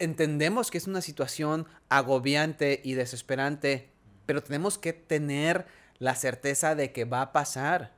entendemos 0.00 0.70
que 0.70 0.78
es 0.78 0.88
una 0.88 1.00
situación 1.00 1.66
agobiante 1.88 2.80
y 2.82 2.94
desesperante, 2.94 3.90
pero 4.26 4.42
tenemos 4.42 4.76
que 4.76 4.92
tener 4.92 5.66
la 6.00 6.16
certeza 6.16 6.74
de 6.74 6.90
que 6.90 7.04
va 7.04 7.20
a 7.22 7.32
pasar 7.32 7.92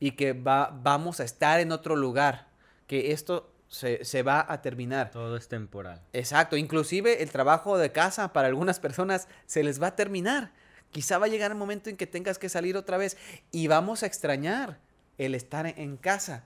y 0.00 0.12
que 0.12 0.32
va, 0.32 0.76
vamos 0.82 1.20
a 1.20 1.24
estar 1.24 1.60
en 1.60 1.70
otro 1.70 1.94
lugar, 1.94 2.48
que 2.88 3.12
esto 3.12 3.52
se, 3.68 4.22
va 4.22 4.44
a 4.48 4.60
terminar. 4.60 5.10
Todo 5.12 5.36
es 5.36 5.46
temporal. 5.46 6.02
Exacto, 6.12 6.56
inclusive 6.56 7.22
el 7.22 7.30
trabajo 7.30 7.78
de 7.78 7.92
casa 7.92 8.32
para 8.32 8.48
algunas 8.48 8.80
personas 8.80 9.28
se 9.46 9.62
les 9.62 9.80
va 9.80 9.88
a 9.88 9.96
terminar. 9.96 10.50
Quizá 10.90 11.18
va 11.18 11.26
a 11.26 11.28
llegar 11.28 11.52
el 11.52 11.56
momento 11.56 11.88
en 11.88 11.96
que 11.96 12.06
tengas 12.06 12.38
que 12.38 12.48
salir 12.48 12.76
otra 12.76 12.96
vez 12.96 13.16
y 13.50 13.68
vamos 13.68 14.02
a 14.02 14.06
extrañar 14.06 14.78
el 15.16 15.34
estar 15.34 15.66
en 15.66 15.96
casa, 15.96 16.44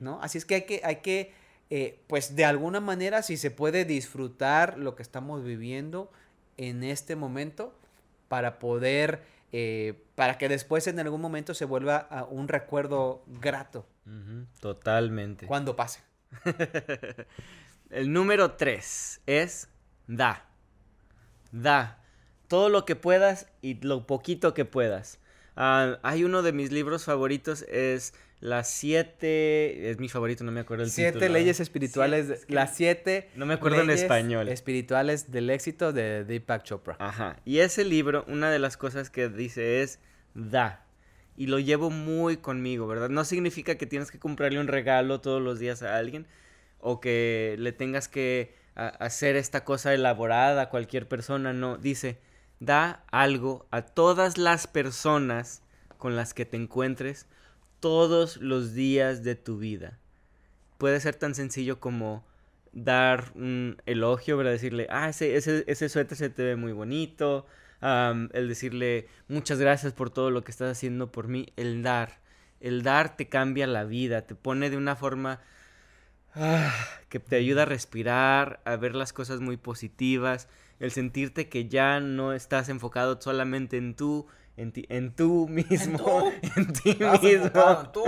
¿no? 0.00 0.20
Así 0.20 0.38
es 0.38 0.44
que 0.44 0.56
hay 0.56 0.62
que, 0.62 0.80
hay 0.84 0.96
que 0.96 1.32
eh, 1.70 2.00
pues 2.06 2.36
de 2.36 2.44
alguna 2.44 2.80
manera 2.80 3.22
si 3.22 3.36
se 3.36 3.50
puede 3.50 3.84
disfrutar 3.84 4.78
lo 4.78 4.94
que 4.94 5.02
estamos 5.02 5.44
viviendo 5.44 6.10
en 6.56 6.84
este 6.84 7.16
momento 7.16 7.74
para 8.28 8.58
poder, 8.58 9.22
eh, 9.52 10.04
para 10.14 10.38
que 10.38 10.48
después 10.48 10.86
en 10.86 10.98
algún 10.98 11.20
momento 11.20 11.54
se 11.54 11.64
vuelva 11.64 11.96
a 11.96 12.24
un 12.24 12.48
recuerdo 12.48 13.24
grato. 13.26 13.86
Totalmente. 14.60 15.46
Cuando 15.46 15.76
pase. 15.76 16.00
El 17.90 18.12
número 18.12 18.52
tres 18.52 19.20
es 19.26 19.68
da. 20.06 20.44
Da. 21.52 22.02
Todo 22.48 22.68
lo 22.68 22.84
que 22.84 22.96
puedas 22.96 23.48
y 23.62 23.74
lo 23.82 24.06
poquito 24.06 24.54
que 24.54 24.64
puedas. 24.64 25.20
Ah, 25.56 25.98
hay 26.02 26.24
uno 26.24 26.42
de 26.42 26.52
mis 26.52 26.70
libros 26.70 27.04
favoritos, 27.04 27.62
es 27.62 28.12
las 28.40 28.70
siete, 28.70 29.90
es 29.90 29.98
mi 29.98 30.08
favorito, 30.08 30.44
no 30.44 30.52
me 30.52 30.60
acuerdo 30.60 30.84
el 30.84 30.90
siete 30.90 31.12
título. 31.12 31.32
leyes 31.32 31.58
espirituales, 31.60 32.44
las 32.48 32.76
siete. 32.76 33.30
No 33.34 33.46
me 33.46 33.54
acuerdo 33.54 33.80
en 33.80 33.90
español. 33.90 34.48
Espirituales 34.48 35.32
del 35.32 35.48
éxito 35.48 35.92
de 35.92 36.24
Deepak 36.24 36.62
Chopra. 36.62 36.96
Ajá. 36.98 37.40
Y 37.46 37.60
ese 37.60 37.84
libro, 37.84 38.24
una 38.28 38.50
de 38.50 38.58
las 38.58 38.76
cosas 38.76 39.08
que 39.08 39.28
dice 39.30 39.82
es 39.82 39.98
da. 40.34 40.84
Y 41.38 41.46
lo 41.46 41.58
llevo 41.58 41.90
muy 41.90 42.36
conmigo, 42.36 42.86
¿verdad? 42.86 43.08
No 43.08 43.24
significa 43.24 43.76
que 43.76 43.86
tienes 43.86 44.10
que 44.10 44.18
comprarle 44.18 44.60
un 44.60 44.68
regalo 44.68 45.20
todos 45.20 45.40
los 45.40 45.58
días 45.58 45.82
a 45.82 45.96
alguien 45.96 46.26
o 46.78 47.00
que 47.00 47.56
le 47.58 47.72
tengas 47.72 48.08
que 48.08 48.54
hacer 48.74 49.36
esta 49.36 49.64
cosa 49.64 49.94
elaborada 49.94 50.62
a 50.62 50.68
cualquier 50.68 51.08
persona, 51.08 51.52
no. 51.54 51.78
Dice, 51.78 52.18
da 52.60 53.04
algo 53.10 53.66
a 53.70 53.82
todas 53.82 54.38
las 54.38 54.66
personas 54.66 55.62
con 55.98 56.16
las 56.16 56.34
que 56.34 56.44
te 56.44 56.56
encuentres 56.56 57.26
todos 57.80 58.38
los 58.38 58.74
días 58.74 59.22
de 59.22 59.34
tu 59.34 59.58
vida. 59.58 59.98
Puede 60.78 61.00
ser 61.00 61.16
tan 61.16 61.34
sencillo 61.34 61.80
como 61.80 62.24
dar 62.72 63.32
un 63.34 63.80
elogio, 63.86 64.36
¿verdad? 64.36 64.52
Decirle, 64.52 64.86
ah, 64.90 65.08
ese, 65.08 65.36
ese, 65.36 65.88
suéter 65.88 66.16
se 66.16 66.30
te 66.30 66.44
ve 66.44 66.56
muy 66.56 66.72
bonito. 66.72 67.46
el 67.80 68.48
decirle, 68.48 69.08
muchas 69.28 69.58
gracias 69.58 69.92
por 69.92 70.10
todo 70.10 70.30
lo 70.30 70.44
que 70.44 70.50
estás 70.50 70.70
haciendo 70.70 71.10
por 71.10 71.28
mí. 71.28 71.52
El 71.56 71.82
dar. 71.82 72.18
El 72.60 72.82
dar 72.82 73.16
te 73.16 73.28
cambia 73.28 73.66
la 73.66 73.84
vida, 73.84 74.22
te 74.22 74.34
pone 74.34 74.70
de 74.70 74.76
una 74.76 74.96
forma 74.96 75.40
ah, 76.34 76.74
que 77.08 77.20
te 77.20 77.36
ayuda 77.36 77.62
a 77.62 77.66
respirar, 77.66 78.60
a 78.64 78.76
ver 78.76 78.94
las 78.94 79.12
cosas 79.12 79.40
muy 79.40 79.56
positivas, 79.56 80.48
el 80.80 80.90
sentirte 80.90 81.48
que 81.48 81.68
ya 81.68 82.00
no 82.00 82.32
estás 82.32 82.68
enfocado 82.68 83.20
solamente 83.20 83.76
en 83.76 83.94
tú, 83.94 84.26
en 84.56 84.72
ti, 84.72 84.86
en 84.88 85.12
tú 85.12 85.48
mismo, 85.48 86.32
en, 86.56 86.72
ti 86.72 86.96
mismo, 86.98 87.10
en 87.22 87.92
tú 87.92 88.04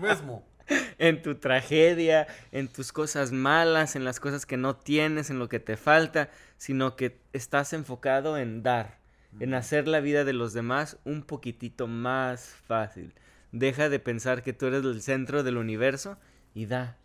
mismo. 0.00 0.44
en 0.98 1.22
tu 1.22 1.36
tragedia, 1.36 2.26
en 2.52 2.68
tus 2.68 2.92
cosas 2.92 3.32
malas, 3.32 3.96
en 3.96 4.04
las 4.04 4.20
cosas 4.20 4.46
que 4.46 4.56
no 4.56 4.76
tienes, 4.76 5.30
en 5.30 5.38
lo 5.38 5.48
que 5.48 5.60
te 5.60 5.76
falta, 5.76 6.30
sino 6.56 6.96
que 6.96 7.20
estás 7.32 7.72
enfocado 7.72 8.38
en 8.38 8.62
dar, 8.62 8.98
en 9.40 9.54
hacer 9.54 9.88
la 9.88 10.00
vida 10.00 10.24
de 10.24 10.32
los 10.32 10.52
demás 10.52 10.98
un 11.04 11.22
poquitito 11.22 11.86
más 11.86 12.54
fácil. 12.66 13.14
Deja 13.52 13.88
de 13.88 14.00
pensar 14.00 14.42
que 14.42 14.52
tú 14.52 14.66
eres 14.66 14.84
el 14.84 15.02
centro 15.02 15.42
del 15.42 15.56
universo 15.56 16.18
y 16.54 16.66
da, 16.66 16.96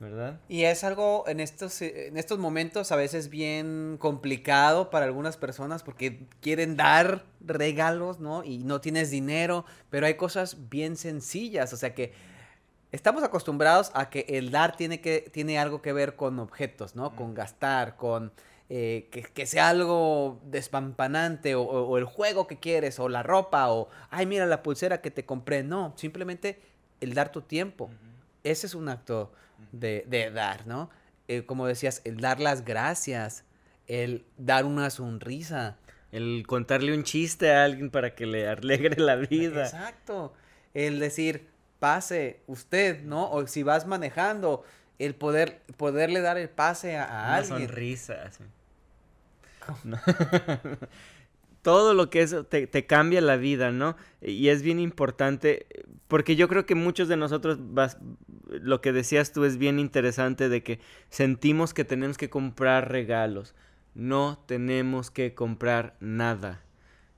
¿verdad? 0.00 0.40
Y 0.48 0.64
es 0.64 0.84
algo 0.84 1.24
en 1.28 1.40
estos, 1.40 1.80
eh, 1.82 2.08
en 2.08 2.16
estos 2.16 2.38
momentos 2.38 2.92
a 2.92 2.96
veces 2.96 3.28
bien 3.30 3.96
complicado 3.98 4.90
para 4.90 5.06
algunas 5.06 5.36
personas 5.36 5.82
porque 5.82 6.26
quieren 6.40 6.76
dar 6.76 7.24
regalos, 7.40 8.20
¿no? 8.20 8.44
Y 8.44 8.58
no 8.58 8.80
tienes 8.80 9.10
dinero, 9.10 9.64
pero 9.90 10.06
hay 10.06 10.14
cosas 10.14 10.68
bien 10.68 10.96
sencillas, 10.96 11.72
o 11.72 11.76
sea 11.76 11.94
que 11.94 12.12
estamos 12.94 13.24
acostumbrados 13.24 13.90
a 13.94 14.08
que 14.08 14.24
el 14.28 14.50
dar 14.50 14.76
tiene, 14.76 15.00
que, 15.00 15.28
tiene 15.32 15.58
algo 15.58 15.82
que 15.82 15.92
ver 15.92 16.16
con 16.16 16.38
objetos, 16.38 16.94
¿no? 16.94 17.14
Con 17.16 17.34
gastar, 17.34 17.96
con... 17.96 18.32
Eh, 18.70 19.10
que, 19.10 19.46
sea 19.46 19.68
algo 19.68 20.40
despampanante 20.46 21.54
o, 21.54 21.98
el 21.98 22.04
juego 22.04 22.46
que 22.46 22.58
quieres 22.58 22.98
o 22.98 23.10
la 23.10 23.22
ropa 23.22 23.70
o, 23.70 23.88
ay, 24.08 24.24
mira 24.24 24.46
la 24.46 24.62
pulsera 24.62 25.02
que 25.02 25.10
te 25.10 25.26
compré. 25.26 25.62
No, 25.62 25.92
simplemente 25.96 26.60
el 27.00 27.12
dar 27.12 27.30
tu 27.30 27.42
tiempo. 27.42 27.90
Ese 28.42 28.66
es 28.66 28.74
un 28.74 28.88
acto 28.88 29.32
de, 29.72 30.30
dar, 30.34 30.66
¿no? 30.66 30.90
Eh, 31.28 31.44
como 31.44 31.66
decías, 31.66 32.02
el 32.04 32.18
dar 32.18 32.40
las 32.40 32.64
gracias, 32.64 33.44
el 33.86 34.24
dar 34.36 34.64
una 34.64 34.90
sonrisa. 34.90 35.78
El 36.12 36.46
contarle 36.46 36.94
un 36.94 37.02
chiste 37.02 37.52
a 37.52 37.64
alguien 37.64 37.90
para 37.90 38.14
que 38.14 38.26
le 38.26 38.48
alegre 38.48 39.00
la 39.00 39.16
vida. 39.16 39.64
Exacto. 39.64 40.32
El 40.74 41.00
decir, 41.00 41.48
pase 41.78 42.40
usted, 42.46 43.02
¿no? 43.02 43.30
O 43.30 43.46
si 43.46 43.62
vas 43.62 43.86
manejando, 43.86 44.64
el 44.98 45.14
poder, 45.14 45.62
poderle 45.76 46.20
dar 46.20 46.38
el 46.38 46.48
pase 46.48 46.96
a, 46.96 47.34
a 47.34 47.38
una 47.38 47.44
sonrisa. 47.44 48.30
todo 51.62 51.94
lo 51.94 52.10
que 52.10 52.20
eso 52.20 52.44
te, 52.44 52.66
te, 52.66 52.86
cambia 52.86 53.22
la 53.22 53.36
vida, 53.36 53.72
¿no? 53.72 53.96
Y 54.20 54.48
es 54.48 54.62
bien 54.62 54.78
importante, 54.78 55.66
porque 56.08 56.36
yo 56.36 56.46
creo 56.46 56.66
que 56.66 56.74
muchos 56.74 57.08
de 57.08 57.16
nosotros, 57.16 57.56
vas, 57.58 57.96
lo 58.48 58.80
que 58.80 58.92
decías 58.92 59.32
tú 59.32 59.44
es 59.44 59.58
bien 59.58 59.78
interesante 59.78 60.48
de 60.48 60.62
que 60.62 60.80
sentimos 61.08 61.74
que 61.74 61.84
tenemos 61.84 62.18
que 62.18 62.30
comprar 62.30 62.90
regalos. 62.90 63.54
No 63.94 64.42
tenemos 64.46 65.10
que 65.10 65.34
comprar 65.34 65.96
nada. 66.00 66.62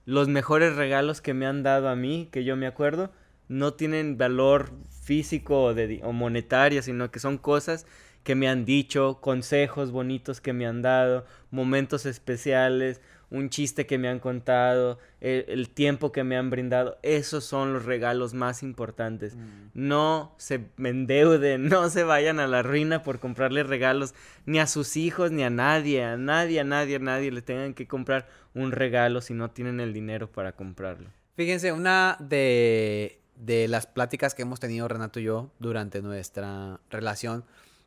Los 0.05 0.29
mejores 0.29 0.77
regalos 0.77 1.21
que 1.21 1.35
me 1.35 1.47
han 1.47 1.63
dado 1.63 1.89
a 1.89 1.97
mí, 1.97 2.29
que 2.31 2.45
yo 2.45 2.57
me 2.57 2.67
acuerdo, 2.67 3.11
no 3.49 3.75
tienen 3.75 4.19
valor 4.19 4.71
físico 5.03 5.63
o, 5.63 5.75
de, 5.75 6.01
monetario, 6.13 6.83
sino 6.83 7.11
que 7.11 7.19
son 7.19 7.39
cosas 7.39 7.87
que 8.23 8.35
me 8.35 8.49
han 8.49 8.65
dicho, 8.65 9.21
consejos 9.21 9.93
bonitos 9.93 10.41
que 10.41 10.53
me 10.53 10.67
han 10.67 10.83
dado, 10.83 11.25
momentos 11.51 12.07
especiales, 12.07 13.01
un 13.37 13.51
chiste 13.51 13.87
que 13.87 13.99
me 13.99 14.09
han 14.09 14.19
contado, 14.19 14.99
el, 15.21 15.69
tiempo 15.71 16.13
que 16.13 16.25
me 16.25 16.37
han 16.37 16.51
brindado. 16.51 16.99
Esos 17.03 17.45
son 17.45 17.73
los 17.73 17.85
regalos 17.85 18.35
más 18.35 18.63
importantes. 18.63 19.37
Mm. 19.37 19.71
No 19.75 20.35
se 20.39 20.67
endeuden, 20.79 21.69
no 21.69 21.89
se 21.91 22.05
vayan 22.05 22.41
a 22.41 22.47
la 22.47 22.63
ruina 22.63 23.03
por 23.03 23.19
comprarle 23.19 23.63
regalos 23.63 24.15
ni 24.47 24.59
a 24.59 24.67
sus 24.67 24.97
hijos 24.97 25.31
ni 25.31 25.43
a 25.43 25.51
nadie, 25.51 26.05
a 26.05 26.17
nadie, 26.17 26.61
a 26.61 26.65
nadie, 26.65 26.97
a 26.97 27.01
nadie 27.01 27.31
le 27.31 27.43
tengan 27.43 27.75
que 27.75 27.87
comprar 27.87 28.29
un 28.55 28.73
regalo 28.73 29.21
si 29.21 29.35
no 29.35 29.51
tienen 29.51 29.81
el 29.81 29.93
dinero 29.93 30.31
para 30.31 30.53
comprarlo. 30.53 31.11
Fíjense, 31.37 31.73
una 31.73 32.17
de, 32.19 33.21
de 33.37 33.69
las 33.69 33.87
pláticas 33.87 34.35
que 34.35 34.43
hemos 34.43 34.61
tenido 34.61 34.89
Renato 34.89 35.21
y 35.21 35.25
yo 35.25 35.51
durante 35.59 36.01
nuestra 36.01 36.81
relación 36.91 37.45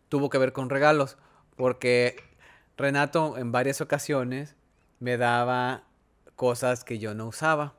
tuvo 0.08 0.30
que 0.30 0.38
ver 0.38 0.54
con 0.54 0.70
regalos, 0.70 1.18
porque 1.56 2.16
Renato 2.78 3.38
en 3.38 3.52
varias 3.52 3.82
ocasiones 3.82 4.56
me 5.00 5.18
daba 5.18 5.84
cosas 6.36 6.84
que 6.84 7.00
yo 7.00 7.14
no 7.14 7.28
usaba. 7.28 7.76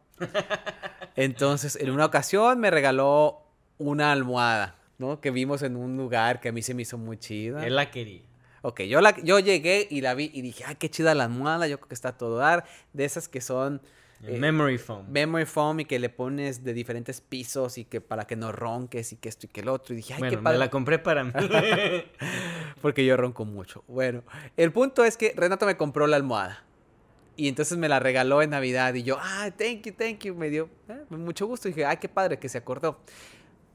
Entonces, 1.17 1.77
en 1.77 1.91
una 1.91 2.07
ocasión 2.07 2.61
me 2.61 2.71
regaló 2.71 3.43
una 3.79 4.13
almohada, 4.13 4.77
¿no? 4.99 5.21
Que 5.21 5.31
vimos 5.31 5.63
en 5.63 5.77
un 5.77 5.97
lugar 5.97 6.41
que 6.41 6.51
a 6.51 6.53
mí 6.53 6.63
se 6.63 6.75
me 6.75 6.83
hizo 6.83 6.99
muy 6.99 7.19
chida. 7.19 7.67
Él 7.67 7.77
la 7.77 7.91
quería. 7.91 8.23
Ok, 8.63 8.83
yo, 8.83 9.01
la, 9.01 9.19
yo 9.23 9.39
llegué 9.39 9.89
y 9.91 10.03
la 10.03 10.15
vi 10.15 10.31
y 10.35 10.43
dije, 10.43 10.65
ay, 10.67 10.77
qué 10.77 10.91
chida 10.91 11.15
la 11.15 11.25
almohada, 11.25 11.67
yo 11.67 11.79
creo 11.79 11.89
que 11.89 11.95
está 11.95 12.13
todo 12.17 12.37
dar. 12.37 12.65
De 12.93 13.05
esas 13.05 13.29
que 13.29 13.41
son... 13.41 13.81
Eh, 14.23 14.37
memory 14.37 14.77
foam. 14.77 15.07
Memory 15.09 15.47
foam 15.47 15.81
y 15.81 15.85
que 15.87 15.99
le 15.99 16.11
pones 16.11 16.63
de 16.63 16.75
diferentes 16.75 17.23
pisos 17.23 17.79
y 17.79 17.87
que 17.87 18.03
para 18.03 18.27
que 18.27 18.37
no 18.37 18.53
ronques 18.53 19.13
y 19.15 19.17
que 19.17 19.31
esto 19.31 19.47
y 19.47 19.49
que 19.49 19.63
el 19.63 19.69
otro. 19.71 19.95
Y 19.95 19.97
dije, 19.97 20.13
ay, 20.13 20.21
qué 20.29 20.37
padre. 20.37 20.59
Me 20.59 20.65
la 20.67 20.71
compré 20.71 20.99
para 20.99 21.25
mí. 21.25 21.33
Porque 22.83 23.07
yo 23.07 23.17
ronco 23.17 23.47
mucho. 23.47 23.83
Bueno, 23.89 24.23
el 24.59 24.73
punto 24.73 25.05
es 25.05 25.17
que 25.17 25.33
Renato 25.35 25.65
me 25.65 25.79
compró 25.79 26.07
la 26.07 26.17
almohada. 26.17 26.63
Y 27.41 27.49
entonces 27.49 27.79
me 27.79 27.89
la 27.89 27.99
regaló 27.99 28.43
en 28.43 28.51
Navidad 28.51 28.93
y 28.93 29.03
yo, 29.03 29.17
ah, 29.19 29.49
thank 29.57 29.85
you, 29.85 29.95
thank 29.95 30.19
you. 30.25 30.35
Me 30.35 30.51
dio 30.51 30.69
eh, 30.91 31.07
mucho 31.09 31.47
gusto. 31.47 31.69
Y 31.69 31.71
dije, 31.71 31.87
ay, 31.87 31.97
qué 31.97 32.07
padre 32.07 32.39
que 32.39 32.51
se 32.51 32.59
acordó. 32.59 33.01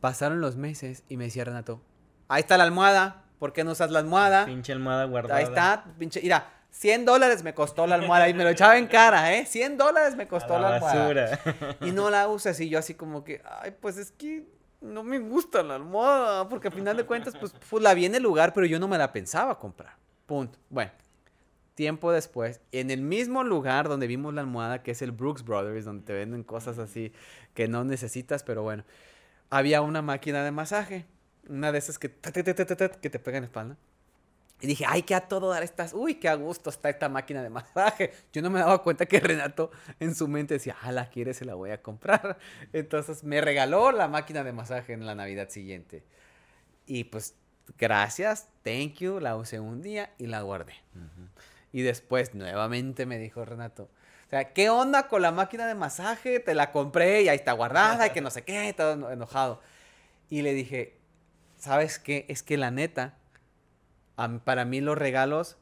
Pasaron 0.02 0.40
los 0.40 0.56
meses 0.56 1.02
y 1.10 1.18
me 1.18 1.24
decía 1.24 1.46
Renato, 1.46 1.82
ahí 2.28 2.42
está 2.42 2.58
la 2.58 2.64
almohada. 2.64 3.24
¿Por 3.40 3.54
qué 3.54 3.64
no 3.64 3.72
usas 3.72 3.90
la 3.90 3.98
almohada? 3.98 4.46
Pinche 4.46 4.72
almohada 4.72 5.06
guardada. 5.06 5.40
Ahí 5.40 5.46
está, 5.46 5.84
pinche, 5.98 6.22
mira, 6.22 6.48
100 6.70 7.06
dólares 7.06 7.42
me 7.42 7.56
costó 7.56 7.88
la 7.88 7.96
almohada 7.96 8.30
y 8.30 8.36
me 8.36 8.44
lo 8.44 8.52
echaba 8.52 8.78
en 8.78 8.86
cara, 8.86 9.34
¿eh? 9.34 9.48
100 9.48 9.80
dólares 9.80 10.16
me 10.16 10.28
costó 10.28 10.60
la, 10.60 10.76
almohada. 10.76 11.40
Y 11.82 11.90
no 11.90 12.12
la 12.12 12.28
usas 12.28 12.60
y 12.60 12.70
yo 12.70 12.78
así 12.78 12.94
como 12.94 13.24
que, 13.24 13.42
ay, 13.64 13.74
pues 13.82 13.98
es 13.98 14.12
que 14.12 14.46
no 14.80 15.02
me 15.02 15.18
gusta 15.18 15.64
la 15.64 15.74
almohada, 15.74 16.48
porque 16.48 16.68
al 16.68 16.74
final 16.76 16.98
de 16.98 17.04
cuentas, 17.04 17.36
pues, 17.36 17.52
pues 17.68 17.82
la 17.82 17.96
vi 17.96 18.06
en 18.06 18.14
el 18.14 18.22
lugar, 18.22 18.54
pero 18.54 18.68
yo 18.68 18.78
no 18.78 18.88
me 18.88 19.00
la 19.00 19.12
pensaba 19.12 19.58
comprar. 19.58 19.96
Punto. 20.28 20.60
Bueno, 20.70 20.92
tiempo 21.76 22.12
después, 22.12 22.62
en 22.72 22.90
el 22.90 23.02
mismo 23.02 23.44
lugar 23.44 23.88
donde 23.88 24.08
vimos 24.08 24.34
la 24.34 24.42
almohada, 24.42 24.82
que 24.82 24.92
es 24.92 25.02
el 25.02 25.12
Brooks 25.12 25.44
Brothers, 25.44 25.86
donde 25.86 26.06
te 26.06 26.14
venden 26.14 26.44
cosas 26.44 26.80
así 26.80 27.12
que 27.54 27.68
no 27.68 27.84
necesitas, 27.84 28.44
pero 28.44 28.64
bueno, 28.64 28.84
había 29.50 29.82
una 29.82 30.02
máquina 30.02 30.44
de 30.44 30.52
masaje, 30.52 31.06
una 31.48 31.72
de 31.72 31.78
esas 31.78 32.00
que, 32.00 32.12
que 32.12 33.10
te 33.10 33.20
pega 33.20 33.38
en 33.38 33.44
la 33.44 33.48
espalda. 33.48 33.78
Y 34.62 34.68
dije, 34.68 34.86
ay, 34.88 35.04
qué 35.04 35.14
a 35.16 35.22
todo 35.22 35.50
dar 35.50 35.64
estas, 35.64 35.94
uy, 35.94 36.16
qué 36.16 36.30
a 36.30 36.36
gusto 36.36 36.70
está 36.70 36.90
esta 36.90 37.10
máquina 37.10 37.44
de 37.44 37.50
masaje. 37.50 38.14
Yo 38.34 38.42
no 38.42 38.50
me 38.50 38.60
daba 38.60 38.82
cuenta 38.82 39.06
que 39.06 39.20
Renato 39.20 39.70
en 40.00 40.16
su 40.16 40.28
mente 40.28 40.54
decía, 40.54 40.78
ah, 40.82 40.92
la 40.92 41.10
quiere, 41.10 41.34
se 41.34 41.44
la 41.44 41.56
voy 41.56 41.72
a 41.72 41.82
comprar. 41.82 42.38
Entonces 42.74 43.24
me 43.24 43.42
regaló 43.42 43.92
la 43.92 44.08
máquina 44.08 44.44
de 44.44 44.54
masaje 44.54 44.94
en 44.94 45.06
la 45.06 45.14
Navidad 45.14 45.50
siguiente. 45.50 46.04
Y 46.86 47.06
pues 47.06 47.36
gracias, 47.78 48.48
thank 48.64 48.96
you, 49.00 49.20
la 49.20 49.36
usé 49.36 49.60
un 49.60 49.82
día 49.82 50.14
y 50.18 50.28
la 50.28 50.42
guardé. 50.42 50.74
Y 51.76 51.82
después 51.82 52.34
nuevamente 52.34 53.06
me 53.06 53.20
dijo 53.20 53.44
Renato, 53.44 53.90
o 54.28 54.30
sea, 54.30 54.54
¿qué 54.54 54.70
onda 54.70 55.10
con 55.10 55.22
la 55.22 55.34
máquina 55.34 55.68
de 55.68 55.76
masaje? 55.76 56.40
Te 56.40 56.54
la 56.54 56.72
compré 56.72 57.24
y 57.24 57.28
ahí 57.28 57.36
está 57.36 57.52
guardada 57.52 58.08
y 58.08 58.12
que 58.12 58.22
no 58.22 58.30
sé 58.30 58.46
qué, 58.46 58.72
todo 58.72 59.12
enojado. 59.12 59.62
Y 60.30 60.42
le 60.42 60.54
dije, 60.54 60.98
¿sabes 61.58 62.00
qué? 62.00 62.26
Es 62.30 62.44
que 62.44 62.56
la 62.56 62.72
neta, 62.72 63.18
para 64.46 64.64
mí 64.64 64.80
los 64.80 64.98
regalos 64.98 65.58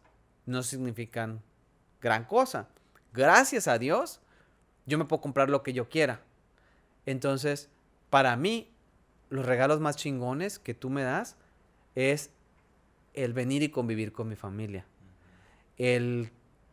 no 0.45 0.61
significan 0.61 1.41
gran 1.99 2.25
cosa. 2.25 2.67
Gracias 3.11 3.67
a 3.67 3.79
Dios, 3.79 4.21
yo 4.85 4.99
me 4.99 5.05
puedo 5.05 5.19
comprar 5.19 5.49
lo 5.49 5.63
que 5.63 5.73
yo 5.73 5.89
quiera. 5.89 6.21
Entonces, 7.07 7.71
para 8.11 8.35
mí, 8.35 8.71
los 9.31 9.47
regalos 9.47 9.79
más 9.79 9.95
chingones 9.95 10.59
que 10.59 10.75
tú 10.75 10.91
me 10.91 11.01
das 11.01 11.37
es 11.95 12.29
el 13.15 13.33
venir 13.33 13.63
y 13.63 13.69
convivir 13.69 14.13
con 14.13 14.29
mi 14.29 14.35
familia. 14.35 14.85
El 15.77 16.31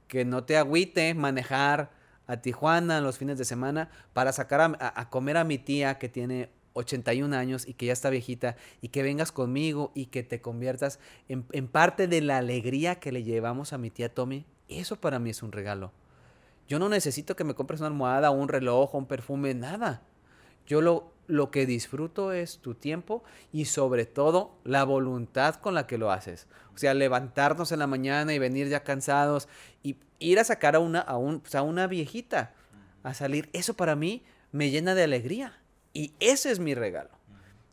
que 0.08 0.24
no 0.24 0.44
te 0.44 0.56
agüite 0.56 1.14
manejar 1.14 1.90
a 2.26 2.38
Tijuana 2.38 3.00
los 3.00 3.18
fines 3.18 3.38
de 3.38 3.44
semana 3.44 3.90
para 4.12 4.32
sacar 4.32 4.76
a, 4.78 5.10
comer 5.10 5.36
a 5.36 5.44
mi 5.44 5.58
tía 5.58 5.98
que 5.98 6.08
tiene 6.08 6.50
81 6.74 7.36
años 7.36 7.66
y 7.66 7.74
que 7.74 7.86
ya 7.86 7.92
está 7.92 8.10
viejita 8.10 8.56
y 8.80 8.88
que 8.88 9.02
vengas 9.02 9.32
conmigo 9.32 9.90
y 9.94 10.06
que 10.06 10.22
te 10.22 10.40
conviertas 10.40 11.00
en, 11.28 11.44
en 11.52 11.66
parte 11.66 12.06
de 12.06 12.20
la 12.20 12.38
alegría 12.38 13.00
que 13.00 13.12
le 13.12 13.24
llevamos 13.24 13.72
a 13.72 13.78
mi 13.78 13.90
tía 13.90 14.14
Tommy. 14.14 14.44
Eso 14.68 14.96
para 14.96 15.18
mí 15.18 15.30
es 15.30 15.42
un 15.42 15.52
regalo. 15.52 15.92
Yo 16.68 16.78
no 16.78 16.88
necesito 16.88 17.34
que 17.34 17.42
me 17.42 17.54
compres 17.54 17.80
una 17.80 17.88
almohada, 17.88 18.30
un 18.30 18.48
reloj, 18.48 18.94
un 18.94 19.06
perfume, 19.06 19.54
nada. 19.54 20.02
Yo 20.70 20.80
lo, 20.80 21.12
lo 21.26 21.50
que 21.50 21.66
disfruto 21.66 22.30
es 22.30 22.58
tu 22.58 22.76
tiempo 22.76 23.24
y 23.52 23.64
sobre 23.64 24.06
todo 24.06 24.56
la 24.62 24.84
voluntad 24.84 25.56
con 25.56 25.74
la 25.74 25.88
que 25.88 25.98
lo 25.98 26.12
haces. 26.12 26.46
O 26.72 26.78
sea, 26.78 26.94
levantarnos 26.94 27.72
en 27.72 27.80
la 27.80 27.88
mañana 27.88 28.32
y 28.34 28.38
venir 28.38 28.68
ya 28.68 28.84
cansados 28.84 29.48
y 29.82 29.96
ir 30.20 30.38
a 30.38 30.44
sacar 30.44 30.76
a 30.76 30.78
una, 30.78 31.00
a 31.00 31.16
un, 31.16 31.40
pues, 31.40 31.56
a 31.56 31.62
una 31.62 31.88
viejita 31.88 32.54
a 33.02 33.14
salir. 33.14 33.50
Eso 33.52 33.74
para 33.74 33.96
mí 33.96 34.22
me 34.52 34.70
llena 34.70 34.94
de 34.94 35.02
alegría. 35.02 35.58
Y 35.92 36.12
ese 36.20 36.52
es 36.52 36.60
mi 36.60 36.76
regalo. 36.76 37.10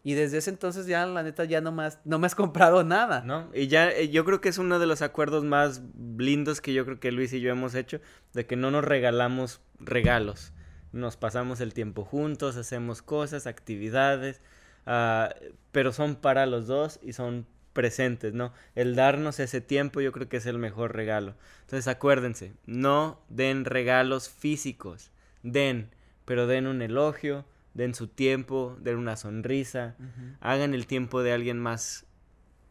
Y 0.03 0.15
desde 0.15 0.39
ese 0.39 0.49
entonces 0.49 0.87
ya, 0.87 1.05
la 1.05 1.21
neta, 1.21 1.43
ya 1.43 1.61
no, 1.61 1.71
más, 1.71 1.99
no 2.03 2.17
me 2.17 2.25
has 2.25 2.33
comprado 2.43 2.83
nada. 2.83 3.21
No, 3.21 3.51
y 3.53 3.67
ya 3.67 3.91
eh, 3.91 4.09
yo 4.09 4.25
creo 4.25 4.41
que 4.41 4.49
es 4.49 4.57
uno 4.57 4.79
de 4.79 4.87
los 4.87 5.03
acuerdos 5.03 5.43
más 5.43 5.83
lindos 6.17 6.61
que 6.61 6.73
yo 6.73 6.83
creo 6.83 6.99
que 6.99 7.11
Luis 7.11 7.31
y 7.33 7.41
yo 7.41 7.51
hemos 7.51 7.75
hecho, 7.75 8.01
de 8.33 8.47
que 8.47 8.55
no 8.55 8.71
nos 8.71 8.83
regalamos 8.83 9.61
regalos 9.79 10.51
nos 10.91 11.17
pasamos 11.17 11.61
el 11.61 11.73
tiempo 11.73 12.03
juntos, 12.03 12.57
hacemos 12.57 13.01
cosas, 13.01 13.47
actividades, 13.47 14.41
uh, 14.85 15.33
pero 15.71 15.91
son 15.91 16.15
para 16.15 16.45
los 16.45 16.67
dos 16.67 16.99
y 17.01 17.13
son 17.13 17.45
presentes, 17.73 18.33
¿no? 18.33 18.53
El 18.73 18.95
darnos 18.95 19.39
ese 19.39 19.61
tiempo 19.61 20.01
yo 20.01 20.11
creo 20.11 20.27
que 20.27 20.37
es 20.37 20.45
el 20.47 20.57
mejor 20.57 20.95
regalo. 20.95 21.35
Entonces 21.61 21.87
acuérdense, 21.87 22.53
no 22.65 23.21
den 23.29 23.65
regalos 23.65 24.29
físicos, 24.29 25.11
den, 25.43 25.91
pero 26.25 26.47
den 26.47 26.65
un 26.65 26.81
elogio, 26.81 27.45
den 27.75 27.93
su 27.93 28.07
tiempo, 28.07 28.75
den 28.81 28.97
una 28.97 29.15
sonrisa, 29.15 29.95
hagan 30.39 30.73
el 30.73 30.87
tiempo 30.87 31.21
de 31.21 31.33
alguien 31.33 31.59
más 31.59 32.05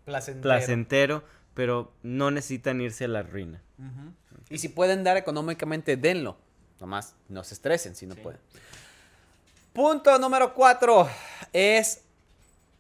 placentero, 0.05 0.43
placentero 0.43 1.25
pero 1.55 1.95
no 2.03 2.31
necesitan 2.31 2.81
irse 2.81 3.05
a 3.05 3.09
la 3.09 3.23
ruina. 3.23 3.63
Y 4.51 4.59
si 4.59 4.69
pueden 4.69 5.05
dar 5.05 5.17
económicamente, 5.17 5.97
denlo. 5.97 6.37
Nomás 6.81 7.15
no 7.29 7.43
se 7.45 7.55
estresen 7.55 7.95
si 7.95 8.07
no 8.07 8.15
pueden. 8.15 8.41
Punto 9.73 10.19
número 10.19 10.55
cuatro 10.55 11.09
es 11.53 12.01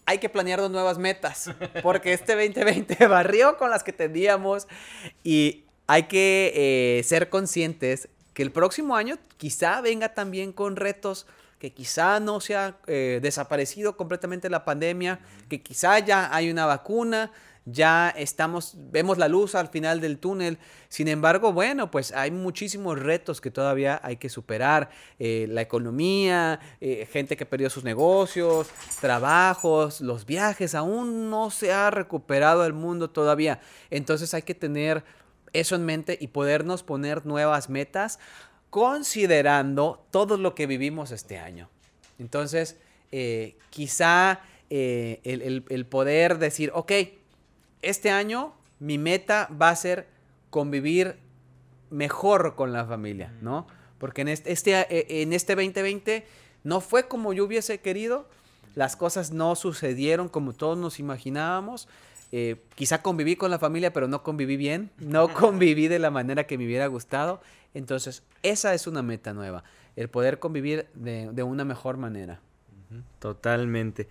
hay 0.06 0.18
que 0.18 0.28
planear 0.28 0.60
nuevas 0.70 0.98
metas. 0.98 1.50
Porque 1.82 2.12
este 2.12 2.34
2020 2.34 3.06
barrió 3.08 3.58
con 3.58 3.70
las 3.70 3.82
que 3.82 3.92
teníamos. 3.92 4.66
Y 5.22 5.64
hay 5.86 6.04
que 6.04 6.52
eh, 6.54 7.02
ser 7.02 7.28
conscientes 7.28 8.08
que 8.32 8.42
el 8.42 8.52
próximo 8.52 8.96
año 8.96 9.18
quizá 9.36 9.80
venga 9.80 10.14
también 10.14 10.52
con 10.52 10.76
retos. 10.76 11.26
Que 11.58 11.72
quizá 11.72 12.20
no 12.20 12.40
se 12.40 12.54
ha 12.54 12.76
eh, 12.86 13.18
desaparecido 13.20 13.96
completamente 13.96 14.48
la 14.48 14.64
pandemia. 14.64 15.20
Que 15.48 15.60
quizá 15.60 15.98
ya 15.98 16.34
hay 16.34 16.50
una 16.50 16.66
vacuna 16.66 17.32
ya 17.68 18.10
estamos, 18.10 18.74
vemos 18.76 19.18
la 19.18 19.26
luz 19.26 19.56
al 19.56 19.68
final 19.68 20.00
del 20.00 20.18
túnel. 20.18 20.58
Sin 20.88 21.08
embargo, 21.08 21.52
bueno, 21.52 21.90
pues 21.90 22.12
hay 22.12 22.30
muchísimos 22.30 22.96
retos 22.96 23.40
que 23.40 23.50
todavía 23.50 24.00
hay 24.04 24.18
que 24.18 24.28
superar. 24.28 24.88
Eh, 25.18 25.46
la 25.50 25.62
economía, 25.62 26.60
eh, 26.80 27.08
gente 27.10 27.36
que 27.36 27.44
perdió 27.44 27.68
sus 27.68 27.82
negocios, 27.82 28.68
trabajos, 29.00 30.00
los 30.00 30.26
viajes, 30.26 30.76
aún 30.76 31.28
no 31.28 31.50
se 31.50 31.72
ha 31.72 31.90
recuperado 31.90 32.64
el 32.64 32.72
mundo 32.72 33.10
todavía. 33.10 33.60
Entonces 33.90 34.32
hay 34.32 34.42
que 34.42 34.54
tener 34.54 35.02
eso 35.52 35.74
en 35.74 35.84
mente 35.84 36.16
y 36.20 36.28
podernos 36.28 36.84
poner 36.84 37.26
nuevas 37.26 37.68
metas 37.68 38.20
considerando 38.70 40.06
todo 40.12 40.36
lo 40.36 40.54
que 40.54 40.68
vivimos 40.68 41.10
este 41.10 41.38
año. 41.38 41.68
Entonces, 42.20 42.76
eh, 43.10 43.58
quizá 43.70 44.40
el, 44.68 45.64
el 45.68 45.86
poder 45.86 46.38
decir, 46.38 46.70
ok, 46.74 46.92
este 47.82 48.10
año 48.10 48.54
mi 48.78 48.98
meta 48.98 49.48
va 49.60 49.70
a 49.70 49.76
ser 49.76 50.06
convivir 50.50 51.16
mejor 51.90 52.54
con 52.54 52.72
la 52.72 52.84
familia, 52.84 53.32
¿no? 53.40 53.66
Porque 53.98 54.22
en 54.22 54.28
este, 54.28 54.52
este 54.52 54.72
eh, 54.72 55.22
en 55.22 55.32
este 55.32 55.54
2020 55.54 56.26
no 56.64 56.80
fue 56.80 57.08
como 57.08 57.32
yo 57.32 57.44
hubiese 57.44 57.80
querido, 57.80 58.28
las 58.74 58.96
cosas 58.96 59.30
no 59.30 59.54
sucedieron 59.54 60.28
como 60.28 60.52
todos 60.52 60.76
nos 60.76 60.98
imaginábamos. 60.98 61.88
Eh, 62.32 62.56
quizá 62.74 63.02
conviví 63.02 63.36
con 63.36 63.50
la 63.50 63.58
familia, 63.58 63.92
pero 63.92 64.08
no 64.08 64.22
conviví 64.22 64.56
bien, 64.56 64.90
no 64.98 65.28
conviví 65.34 65.88
de 65.88 65.98
la 65.98 66.10
manera 66.10 66.46
que 66.46 66.58
me 66.58 66.66
hubiera 66.66 66.86
gustado. 66.86 67.40
Entonces, 67.72 68.22
esa 68.42 68.74
es 68.74 68.86
una 68.86 69.02
meta 69.02 69.32
nueva, 69.32 69.64
el 69.96 70.08
poder 70.08 70.38
convivir 70.38 70.86
de, 70.94 71.30
de 71.32 71.42
una 71.42 71.64
mejor 71.64 71.96
manera. 71.96 72.40
Totalmente. 73.18 74.08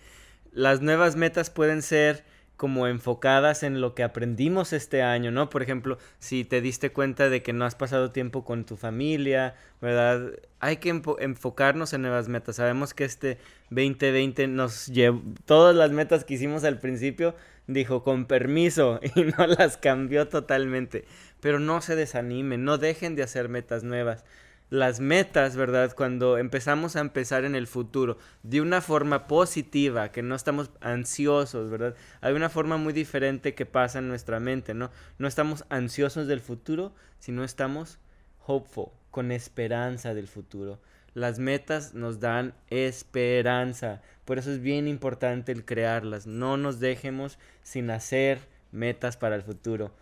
Las 0.52 0.82
nuevas 0.82 1.16
metas 1.16 1.50
pueden 1.50 1.82
ser 1.82 2.24
como 2.58 2.88
enfocadas 2.88 3.64
en 3.64 3.82
lo 3.82 3.94
que 3.96 4.04
aprendimos 4.04 4.74
este 4.74 5.04
año, 5.04 5.32
¿no? 5.32 5.50
Por 5.50 5.62
ejemplo, 5.62 5.98
si 6.20 6.46
te 6.46 6.62
diste 6.62 6.92
cuenta 6.92 7.30
de 7.30 7.44
que 7.44 7.54
no 7.54 7.66
has 7.66 7.76
pasado 7.76 8.12
tiempo 8.12 8.46
con 8.46 8.66
tu 8.66 8.78
familia, 8.78 9.56
¿verdad? 9.82 10.32
Hay 10.60 10.78
que 10.78 10.90
enfocarnos 10.90 11.94
en 11.94 12.02
nuevas 12.02 12.30
metas. 12.30 12.56
Sabemos 12.56 12.94
que 12.94 13.04
este 13.04 13.38
2020 13.70 14.48
nos 14.48 14.88
llevó, 14.88 15.22
todas 15.46 15.76
las 15.76 15.92
metas 15.92 16.24
que 16.24 16.36
hicimos 16.36 16.64
al 16.64 16.80
principio, 16.80 17.36
dijo 17.68 18.04
con 18.04 18.26
permiso 18.26 19.00
y 19.16 19.24
no 19.24 19.48
las 19.48 19.78
cambió 19.78 20.28
totalmente. 20.28 21.06
Pero 21.42 21.60
no 21.60 21.82
se 21.82 21.96
desanimen, 21.96 22.64
no 22.64 22.78
dejen 22.78 23.16
de 23.16 23.24
hacer 23.24 23.50
metas 23.50 23.84
nuevas 23.84 24.24
las 24.70 25.00
metas, 25.00 25.56
¿verdad? 25.56 25.94
Cuando 25.96 26.38
empezamos 26.38 26.96
a 26.96 27.02
empezar 27.02 27.46
en 27.46 27.56
el 27.56 27.68
futuro 27.68 28.18
de 28.44 28.62
una 28.62 28.82
forma 28.82 29.28
positiva, 29.28 30.12
que 30.12 30.24
no 30.24 30.36
estamos 30.36 30.72
ansiosos, 30.82 31.70
¿verdad? 31.70 31.96
Hay 32.22 32.34
una 32.34 32.50
forma 32.50 32.78
muy 32.78 32.94
diferente 32.94 33.54
que 33.54 33.66
pasa 33.66 34.00
en 34.00 34.08
nuestra 34.08 34.40
mente, 34.40 34.74
¿no? 34.74 34.92
No 35.18 35.28
estamos 35.28 35.66
ansiosos 35.70 36.28
del 36.28 36.42
futuro, 36.42 36.94
sino 37.20 37.44
estamos 37.44 38.00
hopeful, 38.46 38.90
con 39.12 39.32
esperanza 39.32 40.14
del 40.14 40.28
futuro. 40.28 40.80
Las 41.14 41.40
metas 41.40 41.94
nos 41.94 42.20
dan 42.20 42.54
esperanza, 42.70 44.02
por 44.26 44.38
eso 44.38 44.52
es 44.52 44.62
bien 44.62 44.88
importante 44.88 45.52
el 45.52 45.64
crearlas. 45.64 46.28
No 46.28 46.58
nos 46.58 46.80
dejemos 46.80 47.38
sin 47.64 47.90
hacer 47.90 48.40
metas 48.72 49.16
para 49.16 49.36
el 49.36 49.44
futuro. 49.44 49.94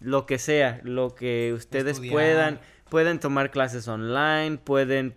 Lo 0.00 0.26
que 0.26 0.38
sea, 0.38 0.80
lo 0.82 1.14
que 1.14 1.52
ustedes 1.54 2.00
puedan 2.00 2.60
pueden 2.88 3.20
tomar 3.20 3.50
clases 3.50 3.88
online, 3.88 4.58
pueden, 4.58 5.14